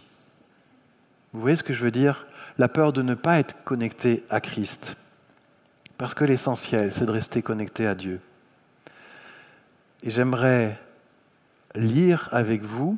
Vous 1.31 1.41
voyez 1.41 1.57
ce 1.57 1.63
que 1.63 1.73
je 1.73 1.83
veux 1.83 1.91
dire? 1.91 2.25
La 2.57 2.69
peur 2.69 2.91
de 2.91 3.03
ne 3.03 3.13
pas 3.13 3.37
être 3.37 3.55
connecté 3.63 4.23
à 4.31 4.41
Christ. 4.41 4.95
Parce 5.97 6.13
que 6.13 6.25
l'essentiel, 6.25 6.91
c'est 6.91 7.05
de 7.05 7.11
rester 7.11 7.41
connecté 7.41 7.87
à 7.87 7.95
Dieu. 7.95 8.19
Et 10.03 10.09
j'aimerais 10.09 10.79
lire 11.73 12.29
avec 12.31 12.63
vous 12.63 12.97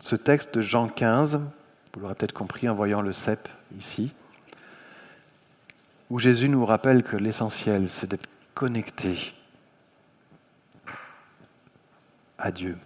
ce 0.00 0.16
texte 0.16 0.54
de 0.54 0.62
Jean 0.62 0.88
15, 0.88 1.36
vous 1.94 2.00
l'aurez 2.00 2.14
peut-être 2.14 2.32
compris 2.32 2.68
en 2.68 2.74
voyant 2.74 3.02
le 3.02 3.12
cep 3.12 3.48
ici, 3.78 4.12
où 6.10 6.18
Jésus 6.18 6.48
nous 6.48 6.66
rappelle 6.66 7.04
que 7.04 7.16
l'essentiel, 7.16 7.88
c'est 7.88 8.10
d'être 8.10 8.28
connecté 8.54 9.32
à 12.36 12.50
Dieu. 12.50 12.76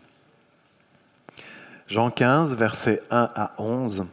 Jean 1.89 2.11
15, 2.11 2.53
versets 2.55 3.03
1 3.11 3.31
à 3.35 3.53
11, 3.59 4.07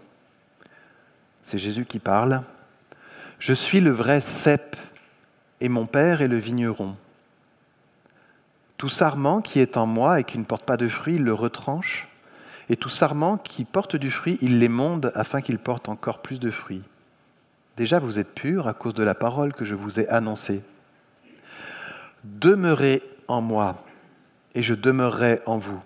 c'est 1.43 1.57
Jésus 1.57 1.86
qui 1.86 1.99
parle. 1.99 2.41
Je 3.43 3.51
suis 3.51 3.82
le 3.82 3.91
vrai 3.91 4.21
cep 4.21 4.77
et 5.60 5.67
mon 5.67 5.86
Père 5.86 6.21
est 6.21 6.29
le 6.29 6.38
vigneron. 6.38 6.95
Tout 8.77 8.88
sarment 8.88 9.41
qui 9.41 9.60
est 9.60 9.75
en 9.75 9.86
moi 9.86 10.21
et 10.21 10.23
qui 10.23 10.38
ne 10.38 10.45
porte 10.45 10.63
pas 10.63 10.77
de 10.77 10.88
fruit, 10.88 11.15
il 11.15 11.25
le 11.25 11.34
retranche, 11.34 12.08
et 12.69 12.77
tout 12.77 12.88
sarment 12.88 13.38
qui 13.38 13.65
porte 13.65 13.97
du 13.97 14.12
fruit, 14.12 14.38
il 14.39 14.60
l'émonde 14.60 15.12
afin 15.13 15.41
qu'il 15.41 15.60
porte 15.60 15.89
encore 15.89 16.21
plus 16.21 16.39
de 16.39 16.51
fruits. 16.51 16.84
Déjà 17.75 17.99
vous 17.99 18.17
êtes 18.17 18.34
purs 18.34 18.69
à 18.69 18.73
cause 18.73 18.93
de 18.93 19.03
la 19.03 19.13
parole 19.13 19.51
que 19.51 19.65
je 19.65 19.75
vous 19.75 19.99
ai 19.99 20.08
annoncée. 20.08 20.62
Demeurez 22.23 23.03
en 23.27 23.41
moi, 23.41 23.84
et 24.56 24.63
je 24.63 24.73
demeurerai 24.73 25.41
en 25.45 25.58
vous. 25.58 25.84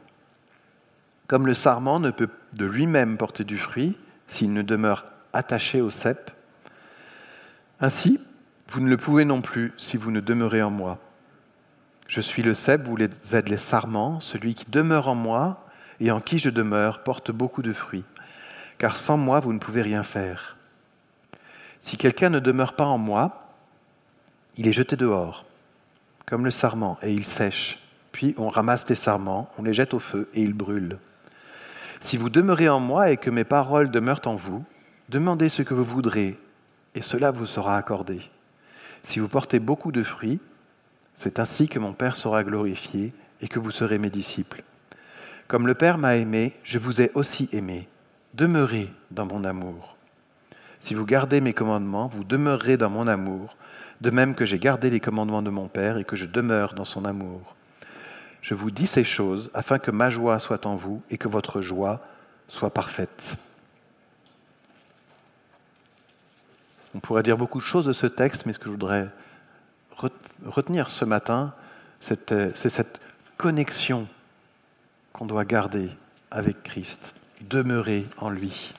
Comme 1.26 1.48
le 1.48 1.56
sarment 1.56 2.00
ne 2.00 2.12
peut 2.12 2.30
de 2.54 2.68
lui-même 2.68 3.18
porter 3.18 3.46
du 3.46 3.58
fruit 3.58 3.98
s'il 4.28 4.54
ne 4.54 4.62
demeure 4.62 5.06
attaché 5.34 5.82
au 5.82 5.90
cep, 5.90 6.30
ainsi 7.80 8.20
vous 8.70 8.82
ne 8.82 8.90
le 8.90 8.98
pouvez 8.98 9.24
non 9.24 9.42
plus 9.42 9.74
si 9.78 9.98
vous 9.98 10.12
ne 10.12 10.20
demeurez 10.20 10.62
en 10.62 10.70
moi. 10.70 11.00
Je 12.08 12.22
suis 12.22 12.44
le 12.44 12.54
cep, 12.54 12.84
vous 12.84 12.98
êtes 13.00 13.50
les 13.50 13.58
sarments, 13.58 14.20
celui 14.20 14.56
qui 14.56 14.70
demeure 14.70 15.08
en 15.08 15.16
moi 15.16 15.66
et 16.00 16.12
en 16.12 16.20
qui 16.20 16.40
je 16.40 16.50
demeure 16.50 17.04
porte 17.04 17.32
beaucoup 17.32 17.62
de 17.62 17.74
fruits, 17.74 18.04
car 18.78 18.98
sans 18.98 19.18
moi 19.18 19.40
vous 19.40 19.54
ne 19.54 19.60
pouvez 19.60 19.82
rien 19.82 20.04
faire. 20.04 20.58
Si 21.80 21.98
quelqu'un 21.98 22.30
ne 22.30 22.40
demeure 22.40 22.74
pas 22.74 22.86
en 22.86 22.98
moi, 22.98 23.54
il 24.58 24.68
est 24.68 24.74
jeté 24.74 24.96
dehors, 24.96 25.46
comme 26.26 26.44
le 26.44 26.52
sarment, 26.52 26.98
et 27.02 27.14
il 27.14 27.26
sèche. 27.26 27.80
Puis 28.12 28.34
on 28.38 28.50
ramasse 28.50 28.90
les 28.90 28.96
sarments, 28.96 29.50
on 29.58 29.64
les 29.64 29.74
jette 29.74 29.94
au 29.94 30.00
feu, 30.00 30.30
et 30.34 30.42
ils 30.42 30.54
brûlent. 30.54 30.98
Si 32.02 32.18
vous 32.18 32.30
demeurez 32.30 32.70
en 32.70 32.80
moi 32.80 33.12
et 33.12 33.18
que 33.18 33.30
mes 33.30 33.44
paroles 33.44 33.92
demeurent 33.92 34.26
en 34.26 34.36
vous, 34.36 34.64
demandez 35.10 35.50
ce 35.50 35.62
que 35.62 35.74
vous 35.74 35.84
voudrez, 35.84 36.38
et 36.98 37.02
cela 37.02 37.30
vous 37.30 37.46
sera 37.46 37.78
accordé. 37.78 38.22
Si 39.04 39.20
vous 39.20 39.28
portez 39.28 39.60
beaucoup 39.60 39.92
de 39.92 40.02
fruits, 40.02 40.40
c'est 41.14 41.38
ainsi 41.38 41.68
que 41.68 41.78
mon 41.78 41.94
Père 41.94 42.16
sera 42.16 42.44
glorifié 42.44 43.14
et 43.40 43.48
que 43.48 43.60
vous 43.60 43.70
serez 43.70 44.00
mes 44.00 44.10
disciples. 44.10 44.64
Comme 45.48 45.68
le 45.68 45.76
Père 45.76 46.00
m'a 46.00 46.16
aimé, 46.16 46.54
je 46.64 46.80
vous 46.80 47.00
ai 47.00 47.12
aussi 47.14 47.50
aimé. 47.52 47.88
Demeurez 48.34 48.90
dans 49.12 49.28
mon 49.28 49.44
amour. 49.44 49.96
Si 50.80 50.96
vous 50.96 51.06
gardez 51.06 51.40
mes 51.40 51.54
commandements, 51.54 52.08
vous 52.08 52.24
demeurerez 52.24 52.78
dans 52.78 52.90
mon 52.90 53.08
amour, 53.08 53.58
de 54.02 54.10
même 54.10 54.34
que 54.34 54.48
j'ai 54.48 54.58
gardé 54.58 54.90
les 54.90 55.00
commandements 55.00 55.44
de 55.44 55.52
mon 55.52 55.68
Père 55.68 56.00
et 56.00 56.04
que 56.04 56.16
je 56.16 56.26
demeure 56.26 56.74
dans 56.74 56.86
son 56.86 57.06
amour. 57.06 57.56
Je 58.42 58.56
vous 58.56 58.72
dis 58.72 58.88
ces 58.88 59.04
choses 59.04 59.52
afin 59.54 59.78
que 59.78 59.92
ma 59.92 60.10
joie 60.10 60.40
soit 60.40 60.66
en 60.66 60.76
vous 60.76 61.04
et 61.12 61.20
que 61.20 61.28
votre 61.28 61.62
joie 61.62 62.02
soit 62.48 62.72
parfaite. 62.72 63.38
On 66.98 67.00
pourrait 67.00 67.22
dire 67.22 67.38
beaucoup 67.38 67.60
de 67.60 67.64
choses 67.64 67.86
de 67.86 67.94
ce 67.94 68.08
texte, 68.08 68.48
mais 68.48 68.54
ce 68.54 68.58
que 68.58 68.66
je 68.66 68.72
voudrais 68.72 69.08
retenir 70.48 70.90
ce 70.90 71.06
matin, 71.06 71.54
c'est 72.02 72.32
cette 72.56 73.00
connexion 73.38 74.08
qu'on 75.14 75.28
doit 75.28 75.46
garder 75.46 75.92
avec 76.32 76.64
Christ, 76.64 77.14
demeurer 77.42 78.08
en 78.18 78.32
lui. 78.32 78.74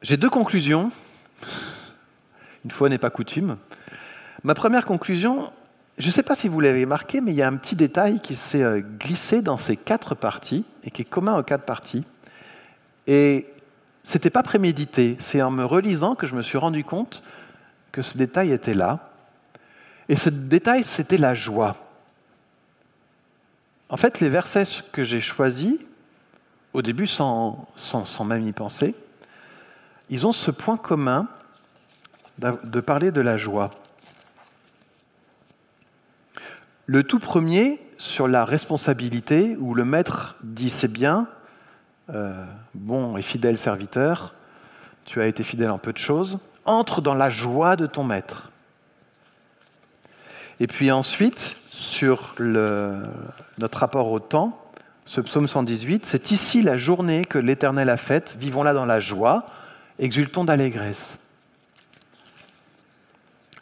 J'ai 0.00 0.16
deux 0.16 0.30
conclusions. 0.30 0.90
Une 2.64 2.70
fois 2.70 2.88
n'est 2.88 2.96
pas 2.96 3.10
coutume. 3.10 3.58
Ma 4.42 4.54
première 4.54 4.86
conclusion, 4.86 5.52
je 5.98 6.06
ne 6.06 6.12
sais 6.12 6.22
pas 6.22 6.34
si 6.34 6.48
vous 6.48 6.60
l'avez 6.60 6.86
marqué, 6.86 7.20
mais 7.20 7.32
il 7.32 7.36
y 7.36 7.42
a 7.42 7.48
un 7.48 7.56
petit 7.56 7.76
détail 7.76 8.20
qui 8.20 8.34
s'est 8.34 8.62
euh, 8.62 8.80
glissé 8.80 9.42
dans 9.42 9.58
ces 9.58 9.76
quatre 9.76 10.14
parties 10.14 10.64
et 10.84 10.90
qui 10.90 11.02
est 11.02 11.06
commun 11.06 11.38
aux 11.38 11.42
quatre 11.42 11.64
parties. 11.64 12.04
Et 13.06 13.46
ce 14.04 14.14
n'était 14.14 14.30
pas 14.30 14.42
prémédité. 14.42 15.16
C'est 15.20 15.42
en 15.42 15.50
me 15.50 15.64
relisant 15.64 16.14
que 16.14 16.26
je 16.26 16.34
me 16.34 16.42
suis 16.42 16.58
rendu 16.58 16.82
compte 16.82 17.22
que 17.92 18.02
ce 18.02 18.16
détail 18.16 18.52
était 18.52 18.74
là. 18.74 19.10
Et 20.08 20.16
ce 20.16 20.30
détail, 20.30 20.82
c'était 20.84 21.18
la 21.18 21.34
joie. 21.34 21.76
En 23.88 23.98
fait, 23.98 24.20
les 24.20 24.30
versets 24.30 24.82
que 24.92 25.04
j'ai 25.04 25.20
choisis, 25.20 25.74
au 26.72 26.80
début 26.80 27.06
sans, 27.06 27.68
sans 27.76 28.24
même 28.24 28.46
y 28.48 28.52
penser, 28.52 28.94
ils 30.08 30.26
ont 30.26 30.32
ce 30.32 30.50
point 30.50 30.78
commun 30.78 31.28
de 32.38 32.80
parler 32.80 33.12
de 33.12 33.20
la 33.20 33.36
joie. 33.36 33.70
Le 36.92 37.04
tout 37.04 37.20
premier, 37.20 37.80
sur 37.96 38.28
la 38.28 38.44
responsabilité, 38.44 39.56
où 39.58 39.72
le 39.72 39.82
maître 39.82 40.36
dit 40.42 40.68
c'est 40.68 40.92
bien, 40.92 41.26
euh, 42.10 42.44
bon 42.74 43.16
et 43.16 43.22
fidèle 43.22 43.56
serviteur, 43.56 44.34
tu 45.06 45.18
as 45.22 45.26
été 45.26 45.42
fidèle 45.42 45.70
en 45.70 45.78
peu 45.78 45.94
de 45.94 45.96
choses, 45.96 46.38
entre 46.66 47.00
dans 47.00 47.14
la 47.14 47.30
joie 47.30 47.76
de 47.76 47.86
ton 47.86 48.04
maître. 48.04 48.50
Et 50.60 50.66
puis 50.66 50.90
ensuite, 50.90 51.56
sur 51.70 52.34
notre 52.38 53.78
rapport 53.78 54.12
au 54.12 54.20
temps, 54.20 54.62
ce 55.06 55.22
psaume 55.22 55.48
118, 55.48 56.04
c'est 56.04 56.30
ici 56.30 56.60
la 56.60 56.76
journée 56.76 57.24
que 57.24 57.38
l'Éternel 57.38 57.88
a 57.88 57.96
faite, 57.96 58.36
vivons-la 58.38 58.74
dans 58.74 58.84
la 58.84 59.00
joie, 59.00 59.46
exultons 59.98 60.44
d'allégresse. 60.44 61.18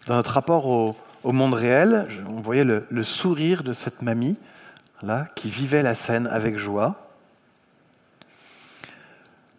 Dans 0.08 0.16
notre 0.16 0.32
rapport 0.32 0.66
au, 0.66 0.96
monde 1.24 1.54
réel, 1.54 2.06
on 2.28 2.40
voyait 2.40 2.64
le, 2.64 2.87
le, 2.90 3.02
sourire 3.02 3.62
de 3.62 3.72
cette 3.72 4.02
mamie 4.02 4.37
là 5.02 5.28
qui 5.35 5.48
vivait 5.48 5.83
la 5.83 5.94
scène 5.94 6.26
avec 6.26 6.56
joie. 6.56 7.11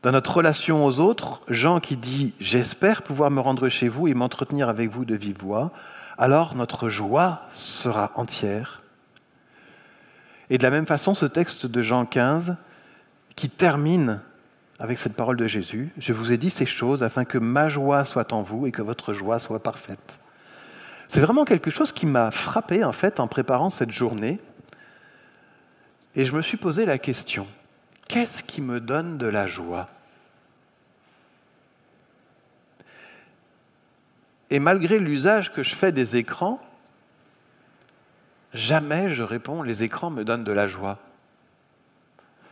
Dans 0.01 0.11
notre 0.11 0.35
relation 0.35 0.83
aux 0.85 0.99
autres, 0.99 1.41
Jean 1.47 1.79
qui 1.79 1.95
dit 1.95 2.33
J'espère 2.39 3.03
pouvoir 3.03 3.29
me 3.29 3.39
rendre 3.39 3.69
chez 3.69 3.87
vous 3.87 4.07
et 4.07 4.13
m'entretenir 4.15 4.67
avec 4.67 4.89
vous 4.89 5.05
de 5.05 5.15
vive 5.15 5.37
voix, 5.39 5.71
alors 6.17 6.55
notre 6.55 6.89
joie 6.89 7.43
sera 7.53 8.11
entière. 8.15 8.81
Et 10.49 10.57
de 10.57 10.63
la 10.63 10.71
même 10.71 10.87
façon, 10.87 11.13
ce 11.13 11.25
texte 11.25 11.65
de 11.65 11.81
Jean 11.81 12.05
15 12.05 12.57
qui 13.35 13.49
termine 13.49 14.21
avec 14.79 14.97
cette 14.97 15.15
parole 15.15 15.37
de 15.37 15.47
Jésus 15.47 15.93
Je 15.97 16.13
vous 16.13 16.31
ai 16.31 16.37
dit 16.37 16.49
ces 16.49 16.65
choses 16.65 17.03
afin 17.03 17.23
que 17.23 17.37
ma 17.37 17.69
joie 17.69 18.03
soit 18.03 18.33
en 18.33 18.41
vous 18.41 18.65
et 18.65 18.71
que 18.71 18.81
votre 18.81 19.13
joie 19.13 19.39
soit 19.39 19.61
parfaite. 19.61 20.20
C'est 21.11 21.19
vraiment 21.19 21.43
quelque 21.43 21.71
chose 21.71 21.91
qui 21.91 22.05
m'a 22.05 22.31
frappé 22.31 22.85
en 22.85 22.93
fait 22.93 23.19
en 23.19 23.27
préparant 23.27 23.69
cette 23.69 23.91
journée. 23.91 24.39
Et 26.15 26.25
je 26.25 26.33
me 26.33 26.41
suis 26.41 26.55
posé 26.55 26.85
la 26.85 26.97
question 26.99 27.47
Qu'est-ce 28.07 28.45
qui 28.45 28.61
me 28.61 28.79
donne 28.79 29.17
de 29.17 29.27
la 29.27 29.45
joie? 29.45 29.89
Et 34.51 34.59
malgré 34.59 34.99
l'usage 34.99 35.51
que 35.51 35.63
je 35.63 35.75
fais 35.75 35.91
des 35.91 36.15
écrans, 36.15 36.61
jamais 38.53 39.11
je 39.11 39.23
réponds 39.23 39.63
les 39.63 39.83
écrans 39.83 40.11
me 40.11 40.23
donnent 40.23 40.45
de 40.45 40.53
la 40.53 40.69
joie. 40.69 40.97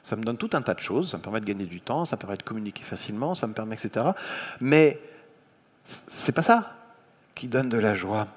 Ça 0.04 0.17
me 0.17 0.24
donne 0.24 0.38
tout 0.38 0.50
un 0.52 0.62
tas 0.62 0.74
de 0.74 0.82
choses, 0.82 1.12
ça 1.12 1.17
me 1.17 1.22
permet 1.22 1.39
de 1.39 1.45
gagner 1.45 1.65
du 1.65 1.80
temps, 1.80 2.04
ça 2.04 2.17
me 2.17 2.19
permet 2.19 2.36
de 2.36 2.44
communiquer 2.44 2.83
facilement, 2.83 3.36
ça 3.36 3.48
me 3.48 3.54
permet, 3.54 3.75
etc. 3.75 4.08
Mais 4.60 5.00
c'est 6.10 6.33
pas 6.33 6.44
ça 6.44 6.75
qui 7.36 7.48
donne 7.48 7.69
de 7.69 7.77
la 7.77 7.96
joie. 7.96 8.27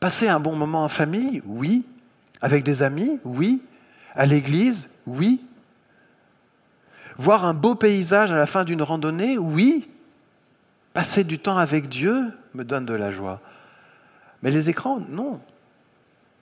Passer 0.00 0.28
un 0.28 0.40
bon 0.40 0.54
moment 0.54 0.84
en 0.84 0.88
famille, 0.88 1.42
oui. 1.46 1.84
Avec 2.40 2.64
des 2.64 2.82
amis, 2.82 3.18
oui. 3.24 3.62
À 4.14 4.26
l'église, 4.26 4.88
oui. 5.06 5.40
Voir 7.16 7.44
un 7.44 7.54
beau 7.54 7.74
paysage 7.74 8.30
à 8.30 8.36
la 8.36 8.46
fin 8.46 8.64
d'une 8.64 8.82
randonnée, 8.82 9.38
oui. 9.38 9.88
Passer 10.92 11.24
du 11.24 11.38
temps 11.38 11.58
avec 11.58 11.88
Dieu 11.88 12.32
me 12.54 12.64
donne 12.64 12.86
de 12.86 12.94
la 12.94 13.10
joie. 13.10 13.40
Mais 14.42 14.50
les 14.50 14.70
écrans, 14.70 15.00
non. 15.08 15.40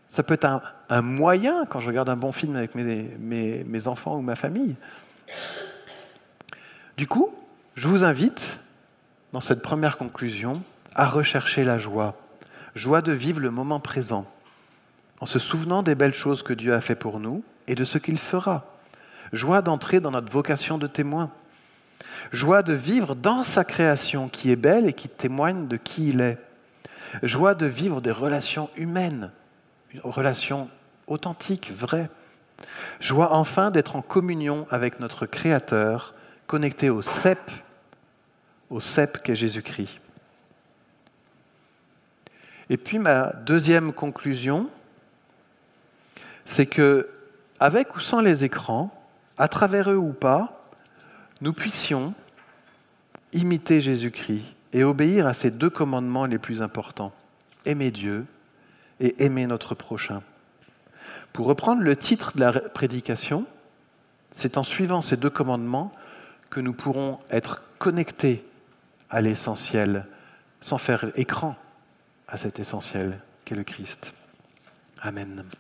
Ça 0.09 0.23
peut 0.23 0.35
être 0.35 0.47
un, 0.89 1.03
moyen 1.03 1.65
quand 1.67 1.81
je 1.81 1.89
regarde 1.89 2.09
un 2.09 2.17
bon 2.17 2.33
film 2.33 2.57
avec 2.57 2.75
mes, 2.75 3.87
enfants 3.87 4.17
ou 4.17 4.23
ma 4.23 4.37
famille. 4.37 4.77
Du 6.97 7.07
coup, 7.07 7.35
je 7.75 7.89
vous 7.89 8.05
invite, 8.05 8.59
dans 9.33 9.41
cette 9.41 9.63
première 9.63 9.99
conclusion, 9.99 10.63
à 10.95 11.07
rechercher 11.07 11.65
la 11.65 11.79
joie. 11.79 12.15
Joie 12.77 13.03
de 13.03 13.13
vivre 13.13 13.41
le 13.41 13.51
moment 13.51 13.81
présent, 13.81 14.27
en 15.21 15.27
se 15.27 15.39
souvenant 15.39 15.83
des 15.83 15.95
belles 15.95 16.15
choses 16.15 16.45
que 16.45 16.53
Dieu 16.53 16.73
a 16.75 16.81
fait 16.81 16.95
pour 16.95 17.19
nous 17.19 17.43
et 17.67 17.75
de 17.75 17.85
ce 17.85 17.97
qu'il 17.97 18.19
fera. 18.19 18.67
Joie 19.33 19.63
d'entrer 19.63 19.99
dans 19.99 20.13
notre 20.13 20.31
vocation 20.31 20.77
de 20.77 20.87
témoin. 20.87 21.33
Joie 22.33 22.63
de 22.63 22.75
vivre 22.75 23.17
dans 23.17 23.43
sa 23.43 23.65
création 23.65 24.29
qui 24.29 24.53
est 24.53 24.57
belle 24.57 24.87
et 24.87 24.93
qui 24.93 25.09
témoigne 25.09 25.67
de 25.67 25.79
qui 25.79 26.11
il 26.11 26.21
est. 26.21 26.39
Joie 27.23 27.55
de 27.55 27.67
vivre 27.67 28.01
des 28.01 28.11
relations 28.13 28.69
humaines 28.77 29.33
une 29.93 30.01
relation 30.11 30.69
authentique, 31.07 31.73
vraie. 31.75 32.11
Joie 33.01 33.33
enfin 33.33 33.71
d'être 33.71 33.97
en 33.97 34.03
communion 34.03 34.67
avec 34.71 35.01
notre 35.01 35.25
Créateur, 35.25 36.15
connecté 36.47 36.91
au 36.91 37.01
cep, 37.01 37.51
au 38.69 38.81
cep 38.81 39.23
qu'est 39.23 39.35
Jésus-Christ. 39.35 40.01
Et 42.69 42.77
puis 42.77 42.99
ma 42.99 43.33
deuxième 43.33 43.93
conclusion, 43.93 44.69
c'est 46.45 46.67
que, 46.67 47.09
avec 47.61 47.97
ou 47.97 48.01
sans 48.01 48.21
les 48.21 48.45
écrans, 48.45 48.93
à 49.39 49.49
travers 49.49 49.91
eux 49.91 49.97
ou 49.97 50.13
pas, 50.13 50.69
nous 51.41 51.53
puissions 51.53 52.15
imiter 53.33 53.81
Jésus-Christ 53.81 54.45
et 54.73 54.85
obéir 54.85 55.27
à 55.27 55.35
ces 55.35 55.51
deux 55.51 55.71
commandements 55.71 56.27
les 56.27 56.39
plus 56.39 56.63
importants. 56.63 57.13
Aimer 57.65 57.91
Dieu 57.91 58.27
et 59.01 59.25
aimer 59.25 59.47
notre 59.47 59.75
prochain. 59.75 60.23
Pour 61.33 61.47
reprendre 61.47 61.83
le 61.83 61.97
titre 61.97 62.33
de 62.35 62.41
la 62.41 62.53
prédication, 62.53 63.47
c'est 64.33 64.57
en 64.57 64.63
suivant 64.63 65.03
ces 65.03 65.17
deux 65.17 65.31
commandements 65.31 65.93
que 66.51 66.61
nous 66.61 66.73
pourrons 66.73 67.19
être 67.31 67.63
connectés 67.79 68.45
à 69.11 69.21
l'essentiel, 69.21 70.07
sans 70.61 70.79
faire 70.79 71.13
écran 71.17 71.57
à 72.29 72.39
cet 72.39 72.59
essentiel 72.59 73.21
qu'est 73.45 73.55
le 73.55 73.65
Christ. 73.65 74.15
Amen. 75.01 75.47